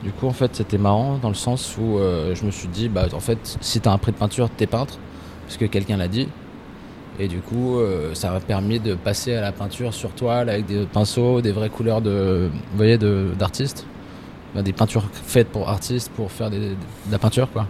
Du 0.03 0.11
coup, 0.11 0.27
en 0.27 0.33
fait, 0.33 0.55
c'était 0.55 0.77
marrant 0.77 1.17
dans 1.17 1.29
le 1.29 1.35
sens 1.35 1.75
où 1.79 1.97
je 1.97 2.45
me 2.45 2.51
suis 2.51 2.67
dit, 2.67 2.87
bah, 2.89 3.07
en 3.13 3.19
fait, 3.19 3.57
si 3.61 3.79
t'as 3.79 3.91
un 3.91 3.97
prix 3.97 4.11
de 4.11 4.17
peinture, 4.17 4.49
t'es 4.49 4.67
peintre, 4.67 4.99
parce 5.45 5.57
que 5.57 5.65
quelqu'un 5.65 5.97
l'a 5.97 6.07
dit. 6.07 6.27
Et 7.19 7.27
du 7.27 7.39
coup, 7.39 7.79
ça 8.13 8.31
m'a 8.31 8.41
permis 8.41 8.79
de 8.79 8.95
passer 8.95 9.33
à 9.33 9.41
la 9.41 9.51
peinture 9.53 9.93
sur 9.93 10.11
toile 10.11 10.49
avec 10.49 10.65
des 10.65 10.85
pinceaux, 10.85 11.41
des 11.41 11.51
vraies 11.51 11.69
couleurs 11.69 12.01
de, 12.01 12.49
vous 12.71 12.77
voyez, 12.77 12.97
d'artistes. 12.97 13.85
Des 14.55 14.73
peintures 14.73 15.09
faites 15.11 15.49
pour 15.49 15.69
artistes 15.69 16.11
pour 16.15 16.31
faire 16.31 16.51
de 16.51 16.75
la 17.09 17.17
peinture, 17.17 17.49
quoi 17.51 17.65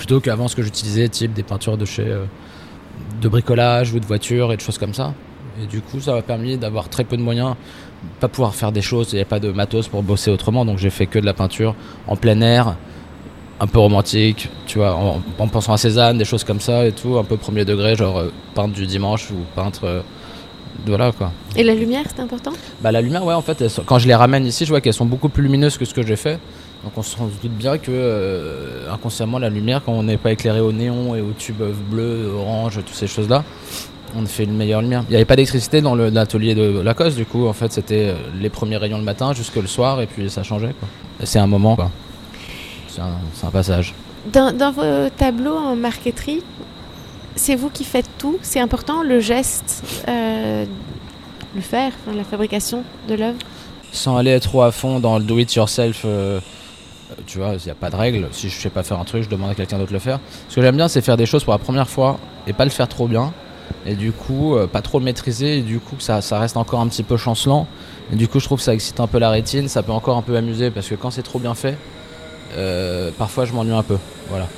plutôt 0.00 0.18
qu'avant 0.18 0.48
ce 0.48 0.56
que 0.56 0.62
j'utilisais, 0.62 1.10
type 1.10 1.34
des 1.34 1.42
peintures 1.42 1.76
de 1.76 1.84
chez 1.84 2.06
euh, 2.06 2.24
de 3.20 3.28
bricolage 3.28 3.92
ou 3.92 4.00
de 4.00 4.06
voitures 4.06 4.50
et 4.50 4.56
de 4.56 4.62
choses 4.62 4.78
comme 4.78 4.94
ça. 4.94 5.12
Et 5.62 5.66
du 5.66 5.82
coup, 5.82 6.00
ça 6.00 6.14
m'a 6.14 6.22
permis 6.22 6.56
d'avoir 6.56 6.88
très 6.88 7.04
peu 7.04 7.18
de 7.18 7.22
moyens, 7.22 7.54
pas 8.18 8.28
pouvoir 8.28 8.54
faire 8.54 8.72
des 8.72 8.80
choses, 8.80 9.12
il 9.12 9.16
n'y 9.16 9.20
a 9.20 9.26
pas 9.26 9.40
de 9.40 9.52
matos 9.52 9.88
pour 9.88 10.02
bosser 10.02 10.30
autrement, 10.30 10.64
donc 10.64 10.78
j'ai 10.78 10.88
fait 10.88 11.06
que 11.06 11.18
de 11.18 11.26
la 11.26 11.34
peinture 11.34 11.74
en 12.06 12.16
plein 12.16 12.40
air, 12.40 12.76
un 13.60 13.66
peu 13.66 13.78
romantique, 13.78 14.48
tu 14.66 14.78
vois, 14.78 14.94
en, 14.94 15.48
pensant 15.48 15.74
à 15.74 15.76
Cézanne, 15.76 16.16
des 16.16 16.24
choses 16.24 16.44
comme 16.44 16.60
ça 16.60 16.86
et 16.86 16.92
tout, 16.92 17.18
un 17.18 17.24
peu 17.24 17.36
premier 17.36 17.66
degré, 17.66 17.94
genre 17.94 18.20
euh, 18.20 18.32
peintre 18.54 18.72
du 18.72 18.86
dimanche 18.86 19.30
ou 19.30 19.44
peintre. 19.54 19.84
Euh, 19.84 20.00
voilà 20.86 21.12
quoi. 21.12 21.30
Et 21.56 21.62
la 21.62 21.74
lumière, 21.74 22.04
c'est 22.08 22.22
important? 22.22 22.52
Bah 22.80 22.90
la 22.90 23.02
lumière, 23.02 23.22
ouais, 23.22 23.34
en 23.34 23.42
fait, 23.42 23.62
quand 23.84 23.98
je 23.98 24.08
les 24.08 24.14
ramène 24.14 24.46
ici, 24.46 24.64
je 24.64 24.70
vois 24.70 24.80
qu'elles 24.80 24.94
sont 24.94 25.04
beaucoup 25.04 25.28
plus 25.28 25.42
lumineuses 25.42 25.76
que 25.76 25.84
ce 25.84 25.92
que 25.92 26.06
j'ai 26.06 26.16
fait. 26.16 26.38
Donc 26.84 26.92
on 26.96 27.02
se 27.02 27.16
doute 27.16 27.52
bien 27.52 27.76
que 27.76 27.90
euh, 27.90 28.90
inconsciemment 28.90 29.38
la 29.38 29.50
lumière, 29.50 29.82
quand 29.84 29.92
on 29.92 30.02
n'est 30.02 30.16
pas 30.16 30.32
éclairé 30.32 30.60
au 30.60 30.72
néon 30.72 31.14
et 31.14 31.20
au 31.20 31.32
tube 31.32 31.62
bleu, 31.90 32.32
orange, 32.34 32.76
toutes 32.76 32.94
ces 32.94 33.06
choses-là, 33.06 33.44
on 34.16 34.24
fait 34.26 34.44
une 34.44 34.56
meilleure 34.56 34.80
lumière. 34.80 35.04
Il 35.08 35.10
n'y 35.10 35.16
avait 35.16 35.24
pas 35.24 35.36
d'électricité 35.36 35.82
dans 35.82 35.94
l'atelier 35.94 36.54
de 36.54 36.80
Lacoste, 36.80 37.16
du 37.16 37.26
coup 37.26 37.46
en 37.46 37.52
fait 37.52 37.72
c'était 37.72 38.08
euh, 38.08 38.14
les 38.40 38.48
premiers 38.48 38.78
rayons 38.78 38.98
le 38.98 39.04
matin 39.04 39.34
jusque 39.34 39.56
le 39.56 39.66
soir 39.66 40.00
et 40.00 40.06
puis 40.06 40.30
ça 40.30 40.42
changeait. 40.42 40.74
C'est 41.22 41.38
un 41.38 41.46
moment, 41.46 41.76
C'est 42.88 43.02
un, 43.46 43.50
passage. 43.50 43.94
Dans, 44.32 44.72
vos 44.72 45.10
tableaux 45.10 45.56
en 45.56 45.76
marqueterie, 45.76 46.42
c'est 47.34 47.56
vous 47.56 47.68
qui 47.68 47.84
faites 47.84 48.08
tout 48.18 48.38
C'est 48.40 48.60
important 48.60 49.02
le 49.02 49.20
geste, 49.20 49.82
euh, 50.08 50.64
le 51.54 51.60
faire, 51.60 51.92
la 52.14 52.24
fabrication 52.24 52.84
de 53.06 53.14
l'œuvre? 53.14 53.38
Sans 53.92 54.16
aller 54.16 54.38
trop 54.40 54.62
à 54.62 54.72
fond 54.72 54.98
dans 54.98 55.18
le 55.18 55.24
do 55.24 55.38
it 55.38 55.54
yourself. 55.54 56.02
Euh, 56.06 56.40
tu 57.26 57.38
vois, 57.38 57.54
il 57.54 57.64
n'y 57.64 57.70
a 57.70 57.74
pas 57.74 57.90
de 57.90 57.96
règle. 57.96 58.28
Si 58.32 58.48
je 58.48 58.58
sais 58.58 58.70
pas 58.70 58.82
faire 58.82 58.98
un 58.98 59.04
truc, 59.04 59.22
je 59.24 59.28
demande 59.28 59.50
à 59.50 59.54
quelqu'un 59.54 59.78
d'autre 59.78 59.90
de 59.90 59.94
le 59.94 60.00
faire. 60.00 60.20
Ce 60.48 60.56
que 60.56 60.62
j'aime 60.62 60.76
bien, 60.76 60.88
c'est 60.88 61.00
faire 61.00 61.16
des 61.16 61.26
choses 61.26 61.44
pour 61.44 61.52
la 61.52 61.58
première 61.58 61.88
fois 61.88 62.18
et 62.46 62.52
pas 62.52 62.64
le 62.64 62.70
faire 62.70 62.88
trop 62.88 63.08
bien. 63.08 63.32
Et 63.86 63.94
du 63.94 64.12
coup, 64.12 64.56
euh, 64.56 64.66
pas 64.66 64.82
trop 64.82 64.98
le 64.98 65.04
maîtriser. 65.04 65.58
Et 65.58 65.62
du 65.62 65.78
coup, 65.78 65.96
ça, 65.98 66.20
ça 66.22 66.38
reste 66.38 66.56
encore 66.56 66.80
un 66.80 66.88
petit 66.88 67.02
peu 67.02 67.16
chancelant. 67.16 67.66
Et 68.12 68.16
du 68.16 68.28
coup, 68.28 68.40
je 68.40 68.44
trouve 68.44 68.58
que 68.58 68.64
ça 68.64 68.74
excite 68.74 69.00
un 69.00 69.06
peu 69.06 69.18
la 69.18 69.30
rétine. 69.30 69.68
Ça 69.68 69.82
peut 69.82 69.92
encore 69.92 70.16
un 70.16 70.22
peu 70.22 70.36
amuser 70.36 70.70
parce 70.70 70.88
que 70.88 70.94
quand 70.94 71.10
c'est 71.10 71.22
trop 71.22 71.38
bien 71.38 71.54
fait, 71.54 71.76
euh, 72.56 73.10
parfois 73.16 73.44
je 73.44 73.52
m'ennuie 73.52 73.72
un 73.72 73.82
peu. 73.82 73.98
Voilà. 74.28 74.48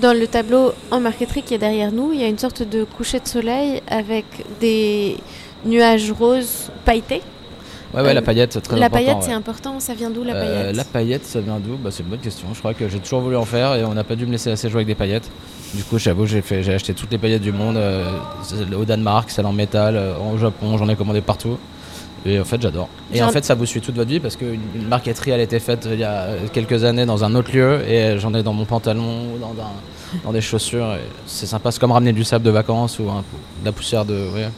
Dans 0.00 0.12
le 0.12 0.26
tableau 0.26 0.72
en 0.90 1.00
marqueterie 1.00 1.42
qui 1.42 1.54
est 1.54 1.58
derrière 1.58 1.92
nous, 1.92 2.12
il 2.12 2.20
y 2.20 2.24
a 2.24 2.28
une 2.28 2.38
sorte 2.38 2.62
de 2.62 2.84
coucher 2.84 3.20
de 3.20 3.28
soleil 3.28 3.80
avec 3.88 4.24
des 4.60 5.16
nuages 5.64 6.10
roses 6.10 6.70
pailletés. 6.84 7.22
Ouais, 7.94 8.00
ouais, 8.00 8.14
la 8.14 8.22
paillette, 8.22 8.52
c'est 8.54 8.60
très 8.62 8.78
la 8.78 8.86
important. 8.86 9.04
La 9.04 9.12
paillette, 9.12 9.24
c'est 9.24 9.32
important. 9.34 9.80
Ça 9.80 9.94
vient 9.94 10.10
d'où 10.10 10.24
la 10.24 10.34
euh, 10.34 10.40
paillette 10.62 10.76
La 10.76 10.84
paillette, 10.84 11.24
ça 11.26 11.40
vient 11.40 11.58
d'où? 11.60 11.76
Bah, 11.76 11.90
C'est 11.90 12.02
une 12.02 12.08
bonne 12.08 12.20
question. 12.20 12.48
Je 12.54 12.58
crois 12.58 12.72
que 12.74 12.88
j'ai 12.88 12.98
toujours 12.98 13.20
voulu 13.20 13.36
en 13.36 13.44
faire 13.44 13.74
et 13.74 13.84
on 13.84 13.92
n'a 13.94 14.04
pas 14.04 14.16
dû 14.16 14.24
me 14.26 14.32
laisser 14.32 14.50
assez 14.50 14.68
jouer 14.70 14.78
avec 14.78 14.86
des 14.88 14.94
paillettes. 14.94 15.30
Du 15.74 15.84
coup, 15.84 15.98
j'avoue, 15.98 16.26
j'ai 16.26 16.42
fait, 16.42 16.62
j'ai 16.62 16.74
acheté 16.74 16.94
toutes 16.94 17.10
les 17.12 17.18
paillettes 17.18 17.42
du 17.42 17.52
monde 17.52 17.76
euh, 17.76 18.04
au 18.76 18.84
Danemark, 18.84 19.30
celles 19.30 19.46
en 19.46 19.52
métal, 19.52 19.96
euh, 19.96 20.14
au 20.18 20.38
Japon, 20.38 20.76
j'en 20.78 20.88
ai 20.88 20.96
commandé 20.96 21.20
partout. 21.20 21.58
Et 22.24 22.38
en 22.38 22.44
fait, 22.44 22.62
j'adore. 22.62 22.88
Et 23.12 23.22
en 23.22 23.28
fait, 23.30 23.44
ça 23.44 23.54
vous 23.54 23.66
suit 23.66 23.80
toute 23.80 23.96
votre 23.96 24.08
vie 24.08 24.20
parce 24.20 24.36
qu'une 24.36 24.60
une 24.76 24.86
marqueterie, 24.86 25.32
elle 25.32 25.40
a 25.40 25.42
été 25.42 25.58
faite 25.58 25.88
il 25.90 25.98
y 25.98 26.04
a 26.04 26.28
quelques 26.52 26.84
années 26.84 27.04
dans 27.04 27.24
un 27.24 27.34
autre 27.34 27.50
lieu 27.52 27.80
et 27.88 28.16
j'en 28.18 28.32
ai 28.32 28.44
dans 28.44 28.52
mon 28.52 28.64
pantalon 28.64 29.34
ou 29.34 29.38
dans, 29.38 29.54
dans 30.24 30.32
des 30.32 30.40
chaussures. 30.40 30.94
et 30.94 31.00
C'est 31.26 31.46
sympa, 31.46 31.72
c'est 31.72 31.80
comme 31.80 31.90
ramener 31.90 32.12
du 32.12 32.22
sable 32.22 32.44
de 32.44 32.50
vacances 32.50 33.00
ou 33.00 33.04
de 33.06 33.64
la 33.64 33.72
poussière 33.72 34.04
de. 34.04 34.14
Ouais. 34.34 34.48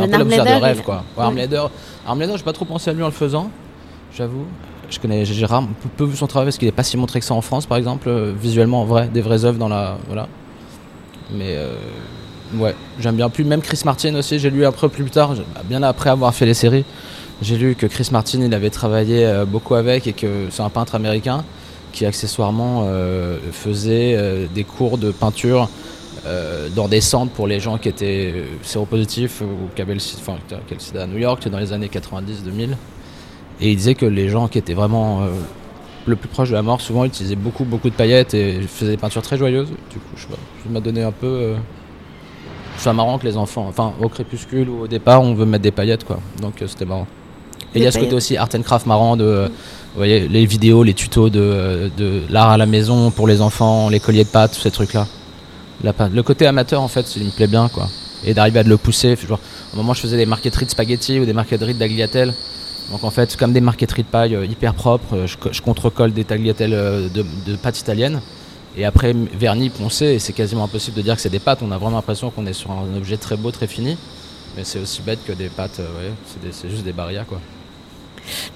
Un 0.00 0.08
peu 0.08 0.24
poussière 0.24 0.44
de 0.44 0.62
rêve, 0.62 0.82
quoi. 0.82 1.04
Ouais. 1.16 1.22
Armleder, 1.24 1.62
Armleder, 2.06 2.34
j'ai 2.36 2.42
pas 2.42 2.52
trop 2.52 2.64
pensé 2.64 2.90
à 2.90 2.92
lui 2.92 3.02
en 3.02 3.06
le 3.06 3.12
faisant, 3.12 3.50
j'avoue. 4.16 4.44
Je 4.90 4.98
connais, 4.98 5.24
j'ai 5.24 5.46
rare- 5.46 5.66
peu, 5.82 5.88
peu 5.96 6.04
vu 6.04 6.16
son 6.16 6.26
travail 6.26 6.46
parce 6.46 6.58
qu'il 6.58 6.68
est 6.68 6.72
pas 6.72 6.82
si 6.82 6.96
montré 6.96 7.18
que 7.20 7.26
ça 7.26 7.34
en 7.34 7.40
France, 7.40 7.66
par 7.66 7.78
exemple, 7.78 8.08
euh, 8.08 8.32
visuellement, 8.38 8.82
en 8.82 8.84
vrai, 8.84 9.08
des 9.12 9.20
vraies 9.22 9.44
œuvres 9.44 9.58
dans 9.58 9.68
la. 9.68 9.96
Voilà. 10.06 10.28
Mais 11.32 11.56
euh, 11.56 11.74
ouais, 12.58 12.74
j'aime 13.00 13.16
bien. 13.16 13.28
Plus 13.30 13.44
même 13.44 13.62
Chris 13.62 13.80
Martin 13.84 14.14
aussi, 14.14 14.38
j'ai 14.38 14.50
lu 14.50 14.64
un 14.66 14.72
peu 14.72 14.88
plus 14.88 15.04
tard, 15.10 15.34
bien 15.64 15.82
après 15.82 16.10
avoir 16.10 16.34
fait 16.34 16.44
les 16.46 16.54
séries, 16.54 16.84
j'ai 17.40 17.56
lu 17.56 17.74
que 17.74 17.86
Chris 17.86 18.08
Martin 18.12 18.40
il 18.42 18.52
avait 18.54 18.70
travaillé 18.70 19.24
euh, 19.24 19.44
beaucoup 19.46 19.74
avec 19.74 20.06
et 20.06 20.12
que 20.12 20.46
c'est 20.50 20.62
un 20.62 20.68
peintre 20.70 20.94
américain 20.94 21.44
qui 21.92 22.04
accessoirement 22.04 22.82
euh, 22.86 23.38
faisait 23.52 24.18
des 24.54 24.64
cours 24.64 24.98
de 24.98 25.12
peinture 25.12 25.68
euh, 26.26 26.68
dans 26.74 26.88
des 26.88 27.00
centres 27.00 27.32
pour 27.32 27.46
les 27.46 27.60
gens 27.60 27.76
qui 27.78 27.88
étaient 27.88 28.32
euh, 28.34 28.44
séropositifs 28.62 29.40
ou 29.42 29.68
qui 29.74 29.82
avaient 29.82 29.94
le 29.94 30.00
sida, 30.00 30.20
enfin, 30.22 30.38
qui 30.48 30.54
avaient 30.54 30.64
le 30.70 30.78
sida 30.80 31.02
à 31.02 31.06
New 31.06 31.18
York 31.18 31.46
dans 31.48 31.58
les 31.58 31.72
années 31.72 31.88
90-2000. 31.92 32.70
Et 33.60 33.70
il 33.70 33.76
disait 33.76 33.94
que 33.94 34.06
les 34.06 34.28
gens 34.28 34.48
qui 34.48 34.58
étaient 34.58 34.74
vraiment 34.74 35.22
euh, 35.22 35.28
le 36.06 36.16
plus 36.16 36.28
proche 36.28 36.48
de 36.50 36.54
la 36.54 36.62
mort, 36.62 36.80
souvent 36.80 37.04
utilisaient 37.04 37.36
beaucoup, 37.36 37.64
beaucoup 37.64 37.90
de 37.90 37.94
paillettes 37.94 38.34
et 38.34 38.60
faisaient 38.62 38.92
des 38.92 38.96
peintures 38.96 39.22
très 39.22 39.36
joyeuses. 39.38 39.68
Du 39.90 39.98
coup, 39.98 40.10
je 40.16 40.22
sais 40.22 40.28
pas, 40.28 40.34
ça 40.34 40.70
m'a 40.70 40.80
donné 40.80 41.02
un 41.02 41.12
peu. 41.12 41.26
euh, 41.26 41.56
c'est 42.76 42.92
marrant 42.92 43.18
que 43.18 43.24
les 43.26 43.36
enfants, 43.36 43.66
enfin 43.68 43.92
au 44.00 44.08
crépuscule 44.08 44.68
ou 44.68 44.82
au 44.82 44.86
départ, 44.88 45.22
on 45.22 45.34
veut 45.34 45.46
mettre 45.46 45.62
des 45.62 45.70
paillettes 45.70 46.04
quoi. 46.04 46.18
Donc 46.42 46.54
c'était 46.66 46.84
marrant. 46.84 47.06
Et 47.74 47.78
il 47.78 47.84
y 47.84 47.86
a 47.86 47.92
ce 47.92 47.98
côté 47.98 48.14
aussi 48.14 48.36
art 48.36 48.48
and 48.56 48.62
craft 48.62 48.86
marrant 48.86 49.16
de, 49.16 49.46
vous 49.94 49.96
voyez, 49.98 50.26
les 50.28 50.44
vidéos, 50.44 50.82
les 50.82 50.94
tutos 50.94 51.30
de, 51.30 51.90
de 51.96 52.22
l'art 52.30 52.50
à 52.50 52.56
la 52.56 52.66
maison 52.66 53.10
pour 53.12 53.26
les 53.28 53.40
enfants, 53.40 53.88
les 53.88 54.00
colliers 54.00 54.24
de 54.24 54.28
pâtes, 54.28 54.54
tous 54.54 54.60
ces 54.60 54.70
trucs-là. 54.72 55.06
Pâte- 55.82 56.08
Le 56.12 56.22
côté 56.22 56.46
amateur 56.46 56.80
en 56.82 56.88
fait, 56.88 57.16
il 57.16 57.24
me 57.24 57.30
plaît 57.30 57.46
bien 57.46 57.68
quoi. 57.68 57.88
Et 58.24 58.32
d'arriver 58.34 58.60
à 58.60 58.62
le 58.62 58.76
pousser. 58.76 59.16
Au 59.72 59.76
moment 59.76 59.92
je 59.94 60.00
faisais 60.00 60.16
des 60.16 60.26
marqueteries 60.26 60.64
de 60.66 60.70
spaghetti 60.70 61.18
ou 61.20 61.24
des 61.26 61.32
marqueteries 61.32 61.74
de. 61.74 62.32
Donc 62.90 63.02
en 63.04 63.10
fait, 63.10 63.36
comme 63.36 63.52
des 63.52 63.60
marqueteries 63.60 64.02
de 64.02 64.08
paille 64.08 64.34
euh, 64.34 64.44
hyper 64.44 64.74
propres, 64.74 65.16
euh, 65.16 65.26
je, 65.26 65.36
co- 65.38 65.48
je 65.52 65.60
contre-colle 65.62 66.12
des 66.12 66.24
tagliatelles 66.24 66.74
euh, 66.74 67.08
de, 67.08 67.24
de 67.46 67.56
pâtes 67.56 67.80
italiennes. 67.80 68.20
Et 68.76 68.84
après, 68.84 69.14
vernis 69.38 69.70
poncé, 69.70 70.06
et 70.06 70.18
c'est 70.18 70.32
quasiment 70.32 70.64
impossible 70.64 70.96
de 70.96 71.02
dire 71.02 71.14
que 71.16 71.20
c'est 71.22 71.30
des 71.30 71.38
pâtes. 71.38 71.60
On 71.62 71.70
a 71.70 71.78
vraiment 71.78 71.96
l'impression 71.96 72.30
qu'on 72.30 72.44
est 72.46 72.52
sur 72.52 72.70
un 72.72 72.94
objet 72.96 73.16
très 73.16 73.36
beau, 73.36 73.50
très 73.50 73.66
fini. 73.68 73.96
Mais 74.56 74.64
c'est 74.64 74.78
aussi 74.80 75.00
bête 75.00 75.20
que 75.26 75.32
des 75.32 75.48
pâtes, 75.48 75.80
c'est 76.52 76.68
juste 76.70 76.84
des 76.84 76.92
barrières 76.92 77.26
quoi. 77.26 77.40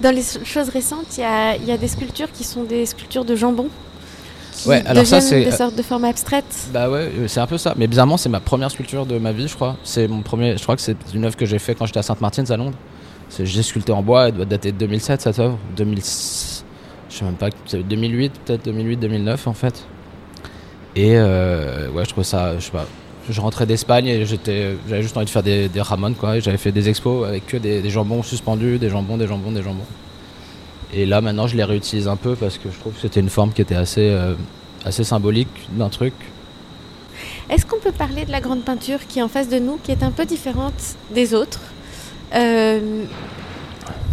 Dans 0.01 0.15
les 0.15 0.23
choses 0.45 0.69
récentes, 0.71 1.19
il 1.19 1.67
y 1.67 1.71
a 1.73 1.77
des 1.77 1.89
sculptures 1.89 2.31
qui 2.33 2.45
sont 2.45 2.65
des 2.65 2.87
sculptures 2.87 3.25
de 3.25 3.35
jambon. 3.37 3.69
Qui 4.63 4.69
Ouais, 4.69 4.83
alors 4.87 5.07
ça, 5.07 5.21
c'est- 5.21 5.45
des 5.45 5.51
sortes 5.53 5.77
de 5.77 5.83
formes 5.83 6.05
abstraites. 6.05 6.69
Bah 6.73 6.91
ouais, 6.91 7.11
euh, 7.19 7.29
c'est 7.29 7.41
un 7.41 7.47
peu 7.47 7.59
ça. 7.59 7.75
Mais 7.77 7.87
bizarrement, 7.87 8.17
c'est 8.17 8.29
ma 8.29 8.41
première 8.41 8.71
sculpture 8.71 9.07
de 9.07 9.19
ma 9.19 9.33
vie, 9.33 9.49
je 9.49 9.55
crois. 9.55 9.77
C'est 9.85 10.09
mon 10.09 10.23
premier. 10.23 10.57
Je 10.57 10.63
crois 10.63 10.77
que 10.77 10.83
c'est 10.83 10.97
une 11.15 11.25
œuvre 11.25 11.37
que 11.37 11.47
j'ai 11.47 11.59
fait 11.59 11.75
quand 11.75 11.87
j'étais 11.87 12.01
à 12.01 12.03
Sainte-Martine, 12.03 12.45
à 12.51 12.57
Londres. 12.57 12.77
J'ai 13.43 13.63
sculpté 13.63 13.93
en 13.93 14.03
bois. 14.03 14.29
Elle 14.29 14.35
doit 14.35 14.45
dater 14.47 14.73
de 14.73 14.79
2007 14.79 15.21
cette 15.23 15.39
œuvre. 15.39 15.59
2000. 15.77 15.99
Je 15.99 17.17
sais 17.17 17.25
même 17.25 17.35
pas. 17.35 17.49
c'est 17.67 17.83
2008, 17.87 18.33
peut-être 18.45 18.65
2008-2009 18.67 19.47
en 19.49 19.55
fait. 19.55 19.85
Et 20.97 21.13
euh, 21.17 21.89
ouais, 21.91 22.05
je 22.05 22.11
trouve 22.11 22.25
ça. 22.25 22.59
Je 22.59 22.65
sais 22.65 22.71
pas. 22.71 22.87
Je 23.31 23.41
rentrais 23.43 23.67
d'Espagne 23.67 24.07
et 24.07 24.25
j'étais, 24.25 24.77
j'avais 24.89 25.03
juste 25.03 25.15
envie 25.17 25.27
de 25.27 25.31
faire 25.31 25.43
des, 25.43 25.69
des 25.69 25.83
ramones 25.83 26.15
quoi. 26.15 26.41
J'avais 26.41 26.57
fait 26.57 26.73
des 26.73 26.89
expos 26.89 27.29
avec 27.29 27.47
que 27.47 27.59
des, 27.59 27.83
des 27.83 27.91
jambons 27.91 28.23
suspendus, 28.23 28.79
des 28.79 28.89
jambons, 28.89 29.19
des 29.19 29.27
jambons, 29.27 29.53
des 29.53 29.63
jambons. 29.63 29.85
Et 30.93 31.07
là 31.07 31.21
maintenant, 31.21 31.47
je 31.47 31.57
les 31.57 31.65
réutilise 31.65 32.09
un 32.09 32.17
peu 32.17 32.35
parce 32.35 32.59
que 32.59 32.71
je 32.71 32.79
trouve 32.79 32.95
que 32.95 33.01
c'était 33.01 33.21
une 33.21 33.29
forme 33.29 33.53
qui 33.53 33.63
était 33.63 33.75
assez, 33.75 34.09
euh, 34.09 34.35
assez 34.85 35.05
symbolique 35.05 35.69
d'un 35.73 35.89
truc. 35.89 36.15
Est-ce 37.51 37.67
qu'on 37.67 37.79
peut 37.79 37.93
parler 37.93 38.25
de 38.25 38.31
la 38.31 38.41
grande 38.41 38.63
peinture 38.63 39.07
qui 39.07 39.19
est 39.19 39.23
en 39.23 39.29
face 39.29 39.49
de 39.49 39.59
nous, 39.59 39.79
qui 39.83 39.91
est 39.91 40.03
un 40.03 40.11
peu 40.11 40.25
différente 40.25 40.97
des 41.15 41.35
autres 41.35 41.61
euh, 42.35 43.05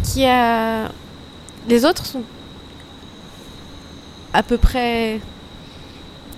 qui 0.04 0.26
a... 0.26 0.90
Les 1.68 1.84
autres 1.86 2.06
sont 2.06 2.24
à 4.34 4.44
peu 4.44 4.58
près 4.58 5.20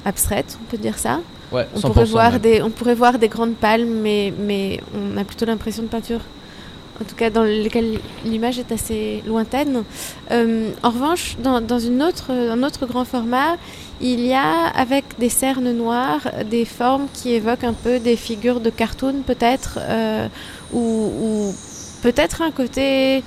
abstraites, 0.05 0.57
on 0.61 0.65
peut 0.69 0.77
dire 0.77 0.97
ça. 0.97 1.19
Ouais, 1.51 1.67
On 1.75 1.79
100% 1.79 1.81
pourrait, 1.81 2.05
voir 2.05 2.31
même. 2.33 2.41
des, 2.41 2.61
on 2.61 2.69
pourrait 2.69 2.95
voir 2.95 3.19
des 3.19 3.27
grandes 3.27 3.55
palmes, 3.55 3.89
mais, 4.01 4.33
mais 4.37 4.79
on 4.93 5.17
a 5.17 5.23
plutôt 5.23 5.45
l'impression 5.45 5.83
de 5.83 5.87
peinture, 5.87 6.21
en 7.01 7.05
tout 7.05 7.15
cas 7.15 7.29
dans 7.29 7.43
lesquelles 7.43 7.99
l'image 8.25 8.59
est 8.59 8.71
assez 8.71 9.23
lointaine. 9.25 9.83
Euh, 10.31 10.71
en 10.83 10.89
revanche, 10.89 11.37
dans, 11.43 11.61
dans 11.61 11.79
une 11.79 12.01
autre, 12.03 12.31
un 12.31 12.63
autre 12.63 12.85
grand 12.85 13.05
format, 13.05 13.57
il 14.01 14.25
y 14.25 14.33
a, 14.33 14.67
avec 14.67 15.05
des 15.19 15.29
cernes 15.29 15.71
noires, 15.71 16.27
des 16.49 16.65
formes 16.65 17.07
qui 17.13 17.33
évoquent 17.33 17.63
un 17.63 17.73
peu 17.73 17.99
des 17.99 18.15
figures 18.15 18.59
de 18.59 18.69
cartoon, 18.69 19.23
peut-être, 19.25 19.79
euh, 19.81 20.27
ou, 20.71 20.79
ou 20.79 21.55
peut-être 22.03 22.41
un 22.41 22.51
côté... 22.51 23.23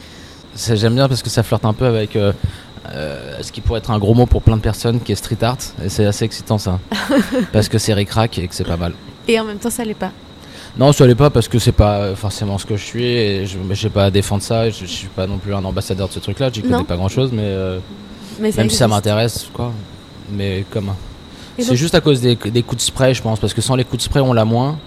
J'aime 0.57 0.95
bien 0.95 1.09
parce 1.09 1.23
que 1.23 1.31
ça 1.31 1.43
flirte 1.43 1.65
un 1.65 1.73
peu 1.73 1.87
avec 1.87 2.17
euh, 2.17 2.33
euh, 2.93 3.39
ce 3.41 3.53
qui 3.53 3.61
pourrait 3.61 3.79
être 3.79 3.91
un 3.91 3.99
gros 3.99 4.15
mot 4.15 4.27
pour 4.27 4.43
plein 4.43 4.57
de 4.57 4.63
personnes 4.63 5.01
qui 5.01 5.13
est 5.13 5.17
street 5.17 5.43
art. 5.43 5.59
Et 5.85 5.89
c'est 5.89 6.07
assez 6.07 6.25
excitant 6.25 6.59
ça. 6.59 6.81
parce 7.53 7.69
que 7.69 7.79
c'est 7.79 7.95
ric-rac 7.95 8.39
et 8.39 8.49
que 8.49 8.55
c'est 8.55 8.65
pas 8.65 8.77
mal. 8.77 8.93
Et 9.29 9.39
en 9.39 9.45
même 9.45 9.59
temps, 9.59 9.71
ça 9.71 9.85
l'est 9.85 9.95
pas. 9.95 10.13
Non, 10.79 10.93
ça 10.93 11.07
l'est 11.07 11.15
pas 11.15 11.31
parce 11.31 11.49
que 11.49 11.59
c'est 11.59 11.73
pas 11.73 12.15
forcément 12.15 12.57
ce 12.59 12.65
que 12.65 12.77
je 12.77 12.85
suis 12.85 13.05
et 13.05 13.47
je 13.47 13.59
n'ai 13.59 13.91
pas 13.91 14.05
à 14.07 14.11
défendre 14.11 14.43
ça. 14.43 14.71
Je, 14.71 14.81
je 14.81 14.87
suis 14.87 15.09
pas 15.09 15.27
non 15.27 15.39
plus 15.39 15.53
un 15.55 15.65
ambassadeur 15.65 16.09
de 16.09 16.13
ce 16.13 16.21
truc-là. 16.21 16.51
J'y 16.53 16.63
Non. 16.63 16.71
connais 16.71 16.85
pas 16.85 16.97
grand-chose, 16.97 17.31
mais 17.33 17.43
euh, 17.45 17.79
Mais 18.41 18.51
même 18.57 18.71
si 18.71 18.77
ça 18.77 18.89
m'intéresse, 18.89 19.49
quoi. 19.53 19.73
Mais 20.33 20.65
comme. 20.71 20.91
C'est 21.59 21.77
juste 21.77 21.95
à 21.95 22.01
cause 22.01 22.21
des, 22.21 22.37
des 22.37 22.63
coups 22.63 22.77
de 22.83 22.87
spray, 22.87 23.13
je 23.13 23.21
pense, 23.21 23.39
parce 23.39 23.53
que 23.53 23.61
sans 23.61 23.75
les 23.77 23.85
coups 23.85 23.99
de 23.99 24.03
spray, 24.03 24.23
on 24.23 24.33
l'a 24.33 24.45
moins. 24.45 24.79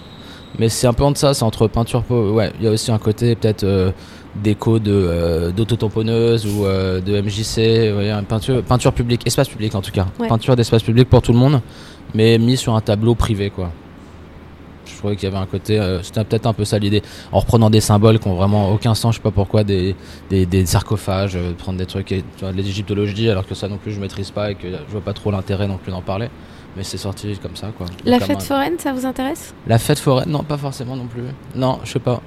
Mais 0.58 0.68
c'est 0.68 0.86
un 0.86 0.92
peu 0.92 1.04
entre 1.04 1.18
ça, 1.20 1.34
c'est 1.34 1.44
entre 1.44 1.66
peinture. 1.68 2.02
Ouais, 2.10 2.50
il 2.58 2.64
y 2.64 2.68
a 2.68 2.70
aussi 2.70 2.90
un 2.90 2.98
côté 2.98 3.34
peut-être 3.36 3.64
euh, 3.64 3.90
déco 4.36 4.78
de 4.78 4.90
euh, 4.92 5.50
d'autotamponneuse 5.52 6.46
ou 6.46 6.64
euh, 6.64 7.00
de 7.00 7.20
MJC, 7.20 8.24
peinture, 8.28 8.62
peinture 8.62 8.92
publique, 8.92 9.26
espace 9.26 9.48
public 9.48 9.74
en 9.74 9.82
tout 9.82 9.90
cas. 9.92 10.06
Ouais. 10.18 10.28
Peinture 10.28 10.56
d'espace 10.56 10.82
public 10.82 11.08
pour 11.08 11.22
tout 11.22 11.32
le 11.32 11.38
monde, 11.38 11.60
mais 12.14 12.38
mis 12.38 12.56
sur 12.56 12.74
un 12.74 12.80
tableau 12.80 13.14
privé, 13.14 13.50
quoi. 13.50 13.70
Trouvais 15.04 15.16
qu'il 15.16 15.28
y 15.28 15.32
avait 15.32 15.42
un 15.42 15.44
côté, 15.44 15.78
euh, 15.78 16.02
c'était 16.02 16.24
peut-être 16.24 16.46
un 16.46 16.54
peu 16.54 16.64
ça 16.64 16.78
l'idée, 16.78 17.02
en 17.30 17.40
reprenant 17.40 17.68
des 17.68 17.82
symboles 17.82 18.18
qui 18.18 18.26
ont 18.26 18.36
vraiment 18.36 18.72
aucun 18.72 18.94
sens, 18.94 19.16
je 19.16 19.18
sais 19.18 19.22
pas 19.22 19.30
pourquoi, 19.30 19.62
des, 19.62 19.94
des, 20.30 20.46
des 20.46 20.64
sarcophages, 20.64 21.36
euh, 21.36 21.52
prendre 21.52 21.76
des 21.76 21.84
trucs, 21.84 22.10
et, 22.10 22.22
tu 22.38 22.40
vois, 22.40 22.52
de 22.52 22.56
l'égyptologie, 22.56 23.28
alors 23.28 23.46
que 23.46 23.54
ça 23.54 23.68
non 23.68 23.76
plus 23.76 23.92
je 23.92 24.00
maîtrise 24.00 24.30
pas 24.30 24.52
et 24.52 24.54
que 24.54 24.66
je 24.66 24.92
vois 24.92 25.02
pas 25.02 25.12
trop 25.12 25.30
l'intérêt 25.30 25.68
non 25.68 25.76
plus 25.76 25.92
d'en 25.92 26.00
parler. 26.00 26.30
Mais 26.74 26.84
c'est 26.84 26.96
sorti 26.96 27.38
comme 27.42 27.54
ça, 27.54 27.66
quoi. 27.76 27.84
La 28.06 28.18
fête 28.18 28.38
un- 28.38 28.40
foraine, 28.40 28.78
ça 28.78 28.94
vous 28.94 29.04
intéresse? 29.04 29.52
La 29.66 29.78
fête 29.78 29.98
foraine, 29.98 30.30
non, 30.30 30.42
pas 30.42 30.56
forcément 30.56 30.96
non 30.96 31.06
plus. 31.06 31.24
Non, 31.54 31.80
je 31.84 31.92
sais 31.92 31.98
pas. 31.98 32.22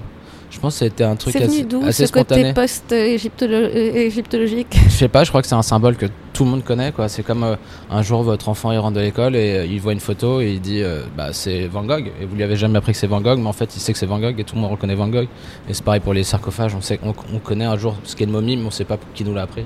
Je 0.51 0.59
pense 0.59 0.75
que 0.75 0.79
c'était 0.85 1.03
un 1.03 1.15
truc 1.15 1.33
C'est 1.33 1.45
assez, 1.45 1.65
assez 1.83 2.05
ce 2.05 2.11
côté 2.11 2.53
post-égyptologique 2.53 4.77
Je 4.85 4.91
sais 4.91 5.07
pas, 5.07 5.23
je 5.23 5.29
crois 5.29 5.41
que 5.41 5.47
c'est 5.47 5.55
un 5.55 5.63
symbole 5.63 5.97
que 5.97 6.05
tout 6.37 6.43
le 6.45 6.51
monde 6.51 6.63
connaît, 6.63 6.91
quoi. 6.91 7.09
C'est 7.09 7.23
comme 7.23 7.43
euh, 7.43 7.55
un 7.89 8.03
jour 8.03 8.21
votre 8.21 8.47
enfant 8.47 8.71
il 8.71 8.77
rentre 8.77 8.95
de 8.95 9.01
l'école 9.01 9.35
et 9.35 9.57
euh, 9.57 9.65
il 9.65 9.81
voit 9.81 9.93
une 9.93 9.99
photo 9.99 10.39
et 10.39 10.51
il 10.51 10.61
dit 10.61 10.83
euh, 10.83 11.01
bah 11.17 11.29
c'est 11.31 11.65
Van 11.65 11.81
Gogh 11.81 12.11
et 12.21 12.25
vous 12.25 12.35
lui 12.35 12.43
avez 12.43 12.55
jamais 12.55 12.77
appris 12.77 12.91
que 12.91 12.97
c'est 12.99 13.07
Van 13.07 13.21
Gogh, 13.21 13.39
mais 13.39 13.47
en 13.47 13.53
fait 13.53 13.75
il 13.75 13.79
sait 13.79 13.91
que 13.91 13.97
c'est 13.97 14.05
Van 14.05 14.19
Gogh 14.19 14.39
et 14.39 14.43
tout 14.43 14.53
le 14.53 14.61
monde 14.61 14.69
reconnaît 14.69 14.93
Van 14.93 15.07
Gogh. 15.07 15.27
Et 15.67 15.73
c'est 15.73 15.83
pareil 15.83 15.99
pour 15.99 16.13
les 16.13 16.21
sarcophages, 16.21 16.75
on 16.75 16.81
sait, 16.81 16.99
on, 17.01 17.15
on 17.33 17.39
connaît 17.39 17.65
un 17.65 17.75
jour 17.75 17.95
ce 18.03 18.15
qu'est 18.15 18.25
une 18.25 18.29
momie, 18.29 18.55
mais 18.55 18.67
on 18.67 18.69
sait 18.69 18.85
pas 18.85 18.99
qui 19.15 19.23
nous 19.23 19.33
l'a 19.33 19.41
appris. 19.41 19.65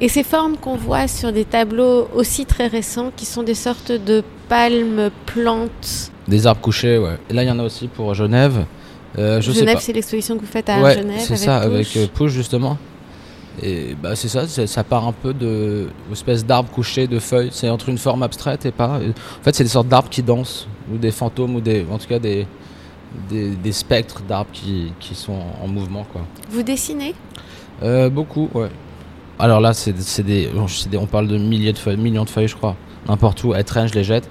Et 0.00 0.08
ces 0.08 0.22
formes 0.22 0.56
qu'on 0.56 0.76
voit 0.76 1.08
sur 1.08 1.30
des 1.30 1.44
tableaux 1.44 2.08
aussi 2.14 2.46
très 2.46 2.66
récents, 2.66 3.12
qui 3.14 3.26
sont 3.26 3.42
des 3.42 3.54
sortes 3.54 3.92
de 3.92 4.24
palmes, 4.48 5.10
plantes. 5.26 6.10
Des 6.26 6.46
arbres 6.46 6.62
couchés, 6.62 6.96
ouais. 6.96 7.18
Et 7.28 7.34
là 7.34 7.42
il 7.42 7.48
y 7.48 7.50
en 7.50 7.58
a 7.58 7.64
aussi 7.64 7.88
pour 7.88 8.14
Genève. 8.14 8.64
Euh, 9.18 9.42
je 9.42 9.52
Genève, 9.52 9.76
c'est 9.78 9.92
l'exposition 9.92 10.36
que 10.36 10.40
vous 10.40 10.46
faites 10.46 10.70
à 10.70 10.80
ouais, 10.80 10.94
Genève. 10.94 11.20
c'est 11.20 11.32
avec 11.32 11.44
ça, 11.44 11.60
Pouche. 11.60 11.66
avec 11.66 11.96
euh, 11.98 12.06
Pouche 12.14 12.32
justement. 12.32 12.78
Et 13.62 13.94
bah 14.02 14.14
c'est 14.16 14.28
ça, 14.28 14.46
ça 14.46 14.84
part 14.84 15.06
un 15.06 15.12
peu 15.12 15.32
de 15.32 15.88
espèce 16.12 16.44
d'arbre 16.44 16.70
couché, 16.70 17.06
de 17.06 17.18
feuilles. 17.18 17.48
C'est 17.52 17.70
entre 17.70 17.88
une 17.88 17.98
forme 17.98 18.22
abstraite 18.22 18.66
et 18.66 18.70
pas. 18.72 18.98
En 18.98 19.42
fait, 19.42 19.54
c'est 19.54 19.64
des 19.64 19.70
sortes 19.70 19.88
d'arbres 19.88 20.10
qui 20.10 20.22
dansent 20.22 20.66
ou 20.92 20.98
des 20.98 21.10
fantômes 21.10 21.54
ou 21.56 21.60
des, 21.60 21.84
en 21.90 21.98
tout 21.98 22.06
cas 22.06 22.18
des 22.18 22.46
des, 23.30 23.50
des 23.56 23.72
spectres 23.72 24.20
d'arbres 24.28 24.50
qui, 24.52 24.92
qui 25.00 25.14
sont 25.14 25.38
en 25.62 25.68
mouvement 25.68 26.04
quoi. 26.12 26.22
Vous 26.50 26.62
dessinez? 26.62 27.14
Euh, 27.82 28.10
beaucoup, 28.10 28.50
ouais. 28.52 28.68
Alors 29.38 29.60
là, 29.60 29.72
c'est 29.74 29.92
des, 30.22 30.48
des- 30.50 30.96
on 30.98 31.06
parle 31.06 31.28
de 31.28 31.38
milliers 31.38 31.72
de 31.72 31.78
feuilles, 31.78 31.96
millions 31.96 32.24
de 32.24 32.30
feuilles, 32.30 32.48
je 32.48 32.56
crois. 32.56 32.74
N'importe 33.08 33.42
où, 33.44 33.54
elles 33.54 33.64
traînent, 33.64 33.88
je 33.88 33.94
les 33.94 34.04
jette. 34.04 34.28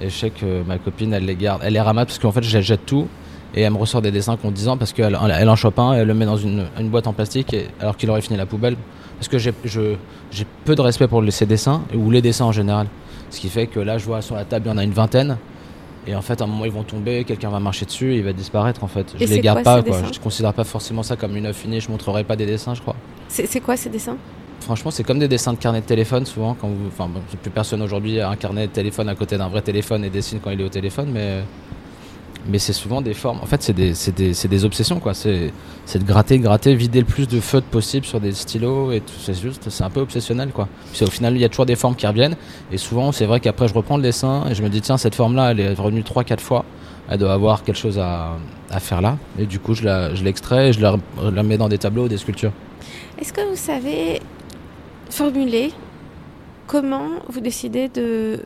Et 0.00 0.08
je 0.10 0.14
sais 0.16 0.30
que 0.30 0.62
ma 0.64 0.78
copine, 0.78 1.12
elle 1.12 1.24
les 1.26 1.36
garde, 1.36 1.60
elle 1.64 1.74
les 1.74 1.80
ramasse 1.80 2.06
parce 2.06 2.18
qu'en 2.18 2.32
fait, 2.32 2.42
je 2.42 2.56
les 2.56 2.62
jette 2.62 2.86
tout. 2.86 3.06
Et 3.56 3.62
elle 3.62 3.72
me 3.72 3.78
ressort 3.78 4.02
des 4.02 4.10
dessins 4.10 4.36
qui 4.36 4.46
ont 4.46 4.50
10 4.50 4.68
ans 4.68 4.76
parce 4.76 4.92
qu'elle 4.92 5.16
elle 5.38 5.48
en 5.48 5.56
chope 5.56 5.78
un, 5.78 5.92
elle 5.92 6.08
le 6.08 6.14
met 6.14 6.26
dans 6.26 6.36
une, 6.36 6.64
une 6.78 6.88
boîte 6.88 7.06
en 7.06 7.12
plastique 7.12 7.54
et- 7.54 7.68
alors 7.80 7.96
qu'il 7.96 8.10
aurait 8.10 8.20
fini 8.20 8.36
la 8.36 8.46
poubelle. 8.46 8.76
Parce 9.18 9.28
que 9.28 9.38
j'ai 9.38 9.52
peu 10.64 10.74
de 10.74 10.80
respect 10.80 11.06
pour 11.06 11.22
ces 11.30 11.46
dessins 11.46 11.82
ou 11.94 12.10
les 12.10 12.20
dessins 12.20 12.46
en 12.46 12.52
général. 12.52 12.88
Ce 13.30 13.38
qui 13.40 13.48
fait 13.48 13.66
que 13.68 13.80
là, 13.80 13.96
je 13.98 14.04
vois 14.06 14.22
sur 14.22 14.34
la 14.34 14.44
table, 14.44 14.66
il 14.66 14.70
y 14.70 14.72
en 14.72 14.78
a 14.78 14.84
une 14.84 14.92
vingtaine. 14.92 15.36
Et 16.06 16.14
en 16.14 16.20
fait, 16.20 16.40
à 16.40 16.44
un 16.44 16.46
moment, 16.46 16.64
ils 16.66 16.70
vont 16.72 16.82
tomber, 16.82 17.24
quelqu'un 17.24 17.48
va 17.48 17.60
marcher 17.60 17.86
dessus 17.86 18.12
et 18.12 18.16
il 18.18 18.24
va 18.24 18.32
disparaître 18.32 18.84
en 18.84 18.88
fait. 18.88 19.06
Je 19.18 19.22
Et 19.24 19.26
les 19.26 19.40
garde 19.40 19.62
quoi, 19.62 19.76
pas, 19.76 19.82
quoi. 19.82 20.02
Je 20.12 20.20
considère 20.20 20.52
pas 20.52 20.64
forcément 20.64 21.02
ça 21.02 21.16
comme 21.16 21.34
une 21.36 21.46
œuvre 21.46 21.56
finie. 21.56 21.80
Je 21.80 21.90
montrerai 21.90 22.24
pas 22.24 22.36
des 22.36 22.44
dessins, 22.46 22.74
je 22.74 22.82
crois. 22.82 22.96
C'est 23.28 23.46
c'est 23.46 23.60
quoi 23.60 23.76
ces 23.76 23.88
dessins? 23.88 24.16
Franchement, 24.60 24.90
c'est 24.90 25.02
comme 25.04 25.18
des 25.18 25.28
dessins 25.28 25.52
de 25.52 25.58
carnet 25.58 25.80
de 25.80 25.86
téléphone 25.86 26.26
souvent. 26.26 26.54
Quand 26.60 26.68
vous, 26.68 26.88
enfin, 26.88 27.08
bon, 27.08 27.20
plus 27.40 27.50
personne 27.50 27.80
aujourd'hui 27.82 28.20
a 28.20 28.28
un 28.30 28.36
carnet 28.36 28.66
de 28.66 28.72
téléphone 28.72 29.08
à 29.08 29.14
côté 29.14 29.38
d'un 29.38 29.48
vrai 29.48 29.62
téléphone 29.62 30.04
et 30.04 30.10
dessine 30.10 30.40
quand 30.42 30.50
il 30.50 30.60
est 30.60 30.64
au 30.64 30.68
téléphone, 30.68 31.08
mais 31.12 31.42
mais 32.48 32.58
c'est 32.58 32.72
souvent 32.72 33.00
des 33.00 33.14
formes. 33.14 33.38
En 33.42 33.46
fait, 33.46 33.62
c'est 33.62 33.72
des, 33.72 33.92
des, 34.14 34.32
des 34.32 34.64
obsessions 34.64 35.00
quoi. 35.00 35.14
C'est 35.14 35.52
de 35.94 36.04
gratter, 36.04 36.38
gratter, 36.38 36.74
vider 36.74 37.00
le 37.00 37.06
plus 37.06 37.26
de 37.28 37.40
feutres 37.40 37.66
possible 37.66 38.04
sur 38.06 38.20
des 38.20 38.32
stylos 38.32 38.92
et 38.92 39.00
tout. 39.00 39.14
C'est 39.18 39.40
juste, 39.40 39.70
c'est 39.70 39.84
un 39.84 39.90
peu 39.90 40.00
obsessionnel 40.00 40.50
quoi. 40.50 40.68
Puis 40.92 41.04
au 41.04 41.10
final, 41.10 41.34
il 41.34 41.40
y 41.40 41.44
a 41.44 41.48
toujours 41.48 41.66
des 41.66 41.76
formes 41.76 41.96
qui 41.96 42.06
reviennent 42.06 42.36
et 42.70 42.78
souvent, 42.78 43.12
c'est 43.12 43.26
vrai 43.26 43.40
qu'après, 43.40 43.68
je 43.68 43.74
reprends 43.74 43.96
le 43.96 44.02
dessin 44.02 44.44
et 44.50 44.54
je 44.54 44.62
me 44.62 44.68
dis 44.68 44.80
tiens, 44.80 44.96
cette 44.98 45.14
forme-là, 45.14 45.52
elle 45.52 45.60
est 45.60 45.74
revenue 45.74 46.02
trois, 46.02 46.24
quatre 46.24 46.42
fois. 46.42 46.64
Elle 47.08 47.18
doit 47.18 47.34
avoir 47.34 47.64
quelque 47.64 47.76
chose 47.76 47.98
à, 47.98 48.36
à 48.70 48.80
faire 48.80 49.02
là. 49.02 49.18
Et 49.38 49.44
du 49.44 49.58
coup, 49.58 49.74
je 49.74 49.84
la, 49.84 50.14
je 50.14 50.24
l'extrais 50.24 50.70
et 50.70 50.72
je 50.72 50.80
la, 50.80 50.96
la 51.22 51.42
mets 51.42 51.58
dans 51.58 51.68
des 51.68 51.76
tableaux 51.78 52.04
ou 52.04 52.08
des 52.08 52.16
sculptures. 52.16 52.52
Est-ce 53.20 53.32
que 53.32 53.42
vous 53.48 53.56
savez 53.56 54.20
formuler 55.10 55.72
comment 56.66 57.08
vous 57.28 57.40
décidez 57.40 57.88
de 57.88 58.40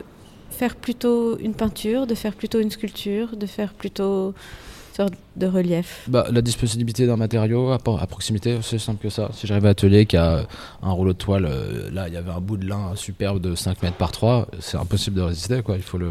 faire 0.58 0.74
plutôt 0.74 1.38
une 1.38 1.54
peinture, 1.54 2.06
de 2.08 2.16
faire 2.16 2.34
plutôt 2.34 2.58
une 2.58 2.70
sculpture, 2.70 3.36
de 3.36 3.46
faire 3.46 3.72
plutôt 3.72 4.30
une 4.30 4.96
sorte 4.96 5.14
de 5.36 5.46
relief 5.46 6.04
Bah, 6.08 6.26
la 6.32 6.42
disponibilité 6.42 7.06
d'un 7.06 7.16
matériau 7.16 7.70
à, 7.70 7.78
proximité, 7.78 8.58
c'est 8.62 8.80
simple 8.80 9.00
que 9.00 9.08
ça. 9.08 9.30
Si 9.32 9.46
j'arrive 9.46 9.66
à 9.66 9.70
atelier 9.70 10.04
qui 10.04 10.16
a 10.16 10.46
un 10.82 10.90
rouleau 10.90 11.12
de 11.12 11.18
toile, 11.18 11.46
euh, 11.48 11.88
là 11.92 12.08
il 12.08 12.14
y 12.14 12.16
avait 12.16 12.32
un 12.32 12.40
bout 12.40 12.56
de 12.56 12.66
lin 12.66 12.96
superbe 12.96 13.40
de 13.40 13.54
5 13.54 13.80
mètres 13.84 13.96
par 13.96 14.10
3, 14.10 14.48
c'est 14.58 14.76
impossible 14.76 15.16
de 15.16 15.22
résister 15.22 15.62
quoi, 15.62 15.76
il 15.76 15.82
faut 15.82 15.98
le. 15.98 16.10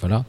Voilà. 0.00 0.24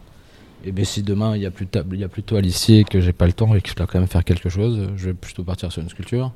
Et 0.64 0.72
bien 0.72 0.86
si 0.86 1.02
demain 1.02 1.36
il 1.36 1.40
n'y 1.40 1.46
a 1.48 1.52
plus 1.52 1.66
de 1.66 1.84
il 1.94 2.00
y 2.00 2.04
a 2.04 2.08
plus 2.08 2.24
toile 2.24 2.46
ici 2.46 2.76
et 2.76 2.84
que 2.84 3.02
j'ai 3.02 3.14
pas 3.14 3.26
le 3.26 3.34
temps 3.34 3.56
et 3.56 3.62
que 3.62 3.70
je 3.70 3.76
dois 3.76 3.88
quand 3.88 4.00
même 4.00 4.08
faire 4.08 4.24
quelque 4.24 4.50
chose, 4.50 4.90
je 4.96 5.06
vais 5.08 5.14
plutôt 5.16 5.44
partir 5.44 5.72
sur 5.72 5.82
une 5.82 5.90
sculpture. 5.90 6.32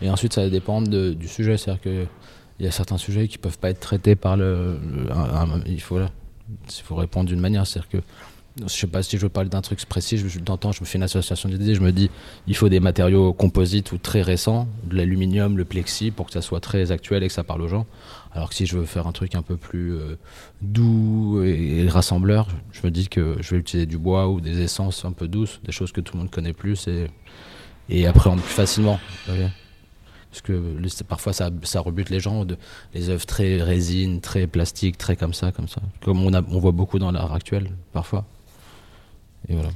Et 0.00 0.08
ensuite 0.08 0.32
ça 0.32 0.42
va 0.42 0.48
dépendre 0.48 0.88
de- 0.88 1.12
du 1.12 1.28
sujet, 1.28 1.58
c'est-à-dire 1.58 1.82
que 1.82 2.06
il 2.60 2.64
y 2.64 2.68
a 2.68 2.70
certains 2.70 2.98
sujets 2.98 3.26
qui 3.28 3.36
peuvent 3.36 3.58
pas 3.58 3.68
être 3.70 3.80
traités 3.80 4.14
par 4.16 4.36
le. 4.38 4.78
il 5.66 5.80
faut 5.80 5.98
il 6.48 6.82
faut 6.82 6.96
répondre 6.96 7.28
d'une 7.28 7.40
manière, 7.40 7.66
c'est-à-dire 7.66 7.88
que 7.88 7.98
je 8.62 8.68
sais 8.68 8.86
pas 8.86 9.02
si 9.02 9.16
je 9.16 9.22
veux 9.22 9.28
parler 9.28 9.50
d'un 9.50 9.62
truc 9.62 9.84
précis, 9.86 10.16
je, 10.16 10.38
d'antan, 10.38 10.70
je 10.70 10.80
me 10.80 10.86
fais 10.86 10.96
une 10.98 11.02
association 11.02 11.48
d'idées, 11.48 11.74
je 11.74 11.80
me 11.80 11.90
dis 11.90 12.10
il 12.46 12.54
faut 12.54 12.68
des 12.68 12.78
matériaux 12.78 13.32
composites 13.32 13.90
ou 13.92 13.98
très 13.98 14.22
récents, 14.22 14.68
de 14.84 14.96
l'aluminium, 14.96 15.56
le 15.56 15.64
plexi, 15.64 16.10
pour 16.12 16.26
que 16.26 16.32
ça 16.32 16.40
soit 16.40 16.60
très 16.60 16.92
actuel 16.92 17.24
et 17.24 17.26
que 17.26 17.32
ça 17.32 17.42
parle 17.42 17.62
aux 17.62 17.68
gens. 17.68 17.86
Alors 18.32 18.50
que 18.50 18.54
si 18.54 18.66
je 18.66 18.78
veux 18.78 18.84
faire 18.84 19.06
un 19.06 19.12
truc 19.12 19.34
un 19.34 19.42
peu 19.42 19.56
plus 19.56 19.94
euh, 19.94 20.16
doux 20.62 21.42
et, 21.42 21.88
rassembleur, 21.88 22.46
je 22.72 22.80
me 22.84 22.90
dis 22.90 23.08
que 23.08 23.36
je 23.40 23.54
vais 23.54 23.60
utiliser 23.60 23.86
du 23.86 23.98
bois 23.98 24.28
ou 24.28 24.40
des 24.40 24.60
essences 24.60 25.04
un 25.04 25.12
peu 25.12 25.26
douces, 25.26 25.60
des 25.64 25.72
choses 25.72 25.92
que 25.92 26.00
tout 26.00 26.14
le 26.14 26.20
monde 26.20 26.30
connaît 26.30 26.52
plus 26.52 26.86
et, 26.86 27.08
et 27.88 28.06
appréhende 28.06 28.40
plus 28.40 28.54
facilement. 28.54 29.00
Parce 30.34 30.42
que 30.42 31.04
parfois 31.04 31.32
ça, 31.32 31.48
rebute 31.76 32.10
les 32.10 32.18
gens, 32.18 32.44
les 32.92 33.08
œuvres 33.08 33.24
très 33.24 33.62
résine, 33.62 34.20
très 34.20 34.48
plastique, 34.48 34.98
très 34.98 35.14
comme 35.14 35.32
ça, 35.32 35.52
comme 35.52 35.68
ça. 35.68 35.80
Comme 36.02 36.26
on, 36.26 36.58
voit 36.58 36.72
beaucoup 36.72 36.98
dans 36.98 37.12
l'art 37.12 37.32
actuel, 37.32 37.70
parfois. 37.92 38.24
Et 39.48 39.54
voilà. 39.54 39.68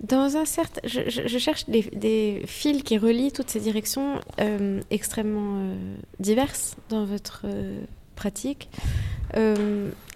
Dans 0.00 0.36
un 0.36 0.44
certain, 0.44 0.80
je, 0.84 1.38
cherche 1.38 1.66
des, 1.66 2.42
fils 2.46 2.84
qui 2.84 2.98
relient 2.98 3.32
toutes 3.32 3.50
ces 3.50 3.58
directions 3.58 4.20
euh, 4.38 4.80
extrêmement 4.92 5.58
euh, 5.58 5.96
diverses 6.20 6.76
dans 6.88 7.04
votre 7.04 7.42
euh, 7.46 7.80
pratique. 8.14 8.68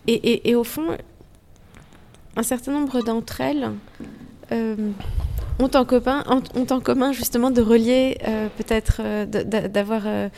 Et, 0.07 0.55
au 0.55 0.62
fond, 0.62 0.97
un 2.37 2.43
certain 2.45 2.71
nombre 2.71 3.02
d'entre 3.02 3.40
elles 3.40 3.73
ont, 5.62 5.71
en 5.75 5.85
commun, 5.85 6.25
ont, 6.29 6.43
ont 6.55 6.67
en 6.71 6.81
commun 6.81 7.12
justement 7.12 7.50
de 7.50 7.62
relier, 7.62 8.19
euh, 8.26 8.49
peut-être 8.57 9.00
euh, 9.00 9.26
d'avoir 9.26 10.02
euh, 10.06 10.28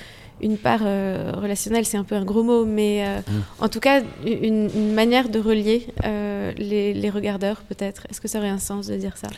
une 0.41 0.59
part 0.59 0.81
relationnelle, 0.81 1.85
c'est 1.85 1.97
un 1.97 2.05
peu 2.05 2.17
un 2.17 2.25
gros 2.25 2.43
mot, 2.43 2.65
mais 2.65 3.07
euh, 3.07 3.21
en 3.61 3.69
tout 3.69 3.79
cas 3.79 4.03
une, 4.27 4.69
une 4.75 4.93
manière 4.93 5.29
de 5.29 5.39
relier 5.39 5.87
les, 6.03 6.93
les 6.95 7.11
regardeurs 7.11 7.63
peut-être. 7.69 8.07
Est-ce 8.11 8.21
que 8.21 8.27
ça 8.27 8.39
aurait 8.39 8.49
un 8.49 8.59
sens 8.59 8.89
de 8.89 8.97
dire 8.97 9.17
ça? 9.17 9.29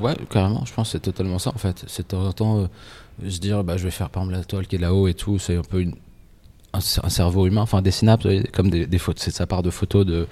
Ouais, 0.00 0.16
carrément, 0.28 0.64
je 0.64 0.74
pense 0.74 0.88
que 0.88 0.92
c'est 0.92 1.00
totalement 1.10 1.38
ça 1.38 1.52
en 1.54 1.58
fait. 1.58 1.84
C'est 1.86 2.02
de 2.02 2.08
temps 2.08 2.26
en 2.26 2.32
temps 2.32 2.68
se 3.24 3.38
dire, 3.38 3.62
bah, 3.62 3.76
je 3.76 3.84
vais 3.84 3.92
faire 3.92 4.10
par 4.10 4.22
exemple 4.24 4.38
la 4.38 4.44
toile 4.44 4.66
qui 4.66 4.76
est 4.76 4.80
là-haut 4.80 5.06
et 5.06 5.14
tout, 5.14 5.38
c'est 5.38 5.56
un 5.56 5.62
peu 5.62 5.82
une, 5.82 5.94
un, 6.72 6.80
cer- 6.80 7.04
un 7.04 7.10
cerveau 7.10 7.46
humain, 7.46 7.62
enfin 7.62 7.80
des 7.80 7.92
synapses, 7.92 8.26
comme 8.52 8.70
des, 8.70 8.86
des 8.86 8.98
photos, 8.98 9.22
c'est 9.22 9.30
sa 9.30 9.46
part 9.46 9.62
de 9.62 9.70
photos 9.70 10.04
de, 10.04 10.26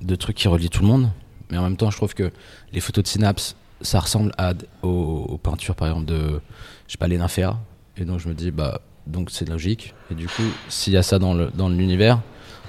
de 0.00 0.14
trucs 0.14 0.36
qui 0.36 0.46
relient 0.46 0.70
tout 0.70 0.82
le 0.82 0.88
monde. 0.88 1.08
Mais 1.50 1.58
en 1.58 1.62
même 1.62 1.76
temps, 1.76 1.90
je 1.90 1.96
trouve 1.96 2.14
que 2.14 2.30
les 2.72 2.80
photos 2.80 3.02
de 3.02 3.08
synapses, 3.08 3.56
ça 3.80 4.00
ressemble 4.00 4.32
à, 4.38 4.52
aux, 4.82 5.38
peintures 5.42 5.74
par 5.74 5.88
exemple 5.88 6.06
de, 6.06 6.40
je 6.86 6.92
sais 6.92 6.98
pas, 6.98 7.08
les 7.08 7.18
nymphéas. 7.18 7.56
Et 7.96 8.04
donc 8.04 8.20
je 8.20 8.28
me 8.28 8.34
dis, 8.34 8.50
bah, 8.50 8.80
donc 9.06 9.30
c'est 9.30 9.48
logique. 9.48 9.94
Et 10.10 10.14
du 10.14 10.26
coup, 10.26 10.42
s'il 10.68 10.92
y 10.92 10.96
a 10.96 11.02
ça 11.02 11.18
dans 11.18 11.34
le- 11.34 11.50
dans 11.54 11.68
l'univers, 11.68 12.20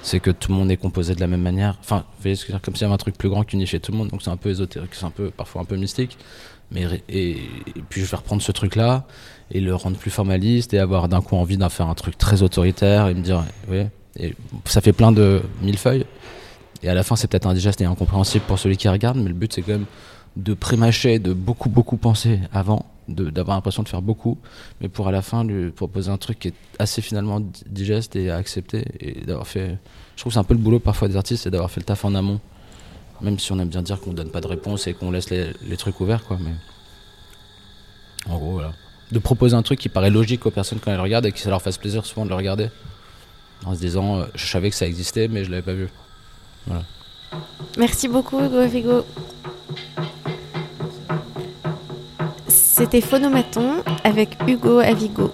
c'est 0.02 0.20
que 0.20 0.30
tout 0.30 0.50
le 0.50 0.58
monde 0.58 0.70
est 0.70 0.76
composé 0.76 1.14
de 1.14 1.20
la 1.20 1.28
même 1.28 1.42
manière. 1.42 1.76
Enfin, 1.80 1.98
vous 2.16 2.22
voyez 2.22 2.34
ce 2.34 2.42
que 2.42 2.48
je 2.48 2.52
veux 2.52 2.58
dire, 2.58 2.62
comme 2.62 2.74
s'il 2.74 2.82
y 2.82 2.84
avait 2.86 2.94
un 2.94 2.98
truc 2.98 3.16
plus 3.16 3.28
grand 3.28 3.44
qui 3.44 3.54
unifiait 3.54 3.78
tout 3.78 3.92
le 3.92 3.98
monde. 3.98 4.08
Donc 4.08 4.22
c'est 4.22 4.30
un 4.30 4.36
peu 4.36 4.50
ésotérique, 4.50 4.94
c'est 4.94 5.04
un 5.04 5.10
peu 5.10 5.30
parfois 5.30 5.62
un 5.62 5.64
peu 5.64 5.76
mystique. 5.76 6.18
Mais 6.72 6.86
et, 7.08 7.36
puis 7.88 8.00
je 8.00 8.06
vais 8.06 8.16
reprendre 8.16 8.42
ce 8.42 8.50
truc-là 8.50 9.04
et 9.50 9.60
le 9.60 9.74
rendre 9.74 9.96
plus 9.98 10.10
formaliste 10.10 10.72
et 10.74 10.78
avoir 10.78 11.08
d'un 11.08 11.20
coup 11.20 11.36
envie 11.36 11.58
d'en 11.58 11.68
faire 11.68 11.88
un 11.88 11.94
truc 11.94 12.16
très 12.16 12.42
autoritaire 12.42 13.08
et 13.08 13.14
me 13.14 13.20
dire, 13.20 13.44
voyez, 13.66 13.88
et 14.18 14.34
ça 14.64 14.80
fait 14.80 14.92
plein 14.92 15.12
de 15.12 15.42
millefeuilles. 15.60 16.06
Et 16.82 16.88
à 16.88 16.94
la 16.94 17.02
fin, 17.02 17.14
c'est 17.14 17.28
peut-être 17.28 17.46
indigeste 17.46 17.80
et 17.80 17.84
incompréhensible 17.84 18.44
pour 18.46 18.58
celui 18.58 18.76
qui 18.76 18.88
regarde, 18.88 19.18
mais 19.18 19.28
le 19.28 19.34
but 19.34 19.52
c'est 19.52 19.62
quand 19.62 19.72
même 19.72 19.86
de 20.36 20.54
prémâcher, 20.54 21.18
de 21.18 21.32
beaucoup 21.32 21.68
beaucoup 21.68 21.96
penser 21.96 22.40
avant, 22.52 22.86
d'avoir 23.08 23.56
l'impression 23.56 23.82
de 23.82 23.88
faire 23.88 24.00
beaucoup, 24.02 24.38
mais 24.80 24.88
pour 24.88 25.08
à 25.08 25.12
la 25.12 25.22
fin 25.22 25.44
lui 25.44 25.70
proposer 25.70 26.10
un 26.10 26.16
truc 26.16 26.38
qui 26.38 26.48
est 26.48 26.54
assez 26.78 27.02
finalement 27.02 27.40
di- 27.40 27.64
digeste 27.66 28.16
et 28.16 28.30
à 28.30 28.36
accepter 28.36 28.84
et 29.00 29.24
d'avoir 29.26 29.46
fait. 29.46 29.78
Je 30.16 30.20
trouve 30.22 30.30
que 30.30 30.34
c'est 30.34 30.40
un 30.40 30.44
peu 30.44 30.54
le 30.54 30.60
boulot 30.60 30.78
parfois 30.78 31.08
des 31.08 31.16
artistes, 31.16 31.42
c'est 31.44 31.50
d'avoir 31.50 31.70
fait 31.70 31.80
le 31.80 31.84
taf 31.84 32.04
en 32.04 32.14
amont, 32.14 32.40
même 33.20 33.38
si 33.38 33.52
on 33.52 33.58
aime 33.58 33.68
bien 33.68 33.82
dire 33.82 34.00
qu'on 34.00 34.12
donne 34.12 34.30
pas 34.30 34.40
de 34.40 34.46
réponse 34.46 34.86
et 34.86 34.94
qu'on 34.94 35.10
laisse 35.10 35.30
les, 35.30 35.52
trucs 35.76 36.00
ouverts, 36.00 36.24
quoi. 36.24 36.38
Mais 36.40 36.52
en 38.32 38.38
gros, 38.38 38.52
voilà. 38.52 38.72
De 39.10 39.18
proposer 39.18 39.54
un 39.54 39.62
truc 39.62 39.78
qui 39.78 39.88
paraît 39.90 40.10
logique 40.10 40.46
aux 40.46 40.50
personnes 40.50 40.78
quand 40.82 40.90
elles 40.92 41.00
regardent 41.00 41.26
et 41.26 41.32
que 41.32 41.38
ça 41.38 41.50
leur 41.50 41.60
fasse 41.60 41.76
plaisir 41.76 42.06
souvent 42.06 42.24
de 42.24 42.30
le 42.30 42.36
regarder, 42.36 42.68
en 43.66 43.74
se 43.74 43.80
disant, 43.80 44.20
euh, 44.20 44.24
je 44.34 44.46
savais 44.46 44.70
que 44.70 44.76
ça 44.76 44.86
existait, 44.86 45.28
mais 45.28 45.44
je 45.44 45.50
l'avais 45.50 45.62
pas 45.62 45.74
vu. 45.74 45.88
Merci 47.76 48.08
beaucoup, 48.08 48.38
Hugo 48.40 48.66
Vigo. 48.66 49.04
C'était 52.82 53.00
Phonomaton 53.00 53.84
avec 54.02 54.36
Hugo 54.48 54.80
Avigo. 54.80 55.30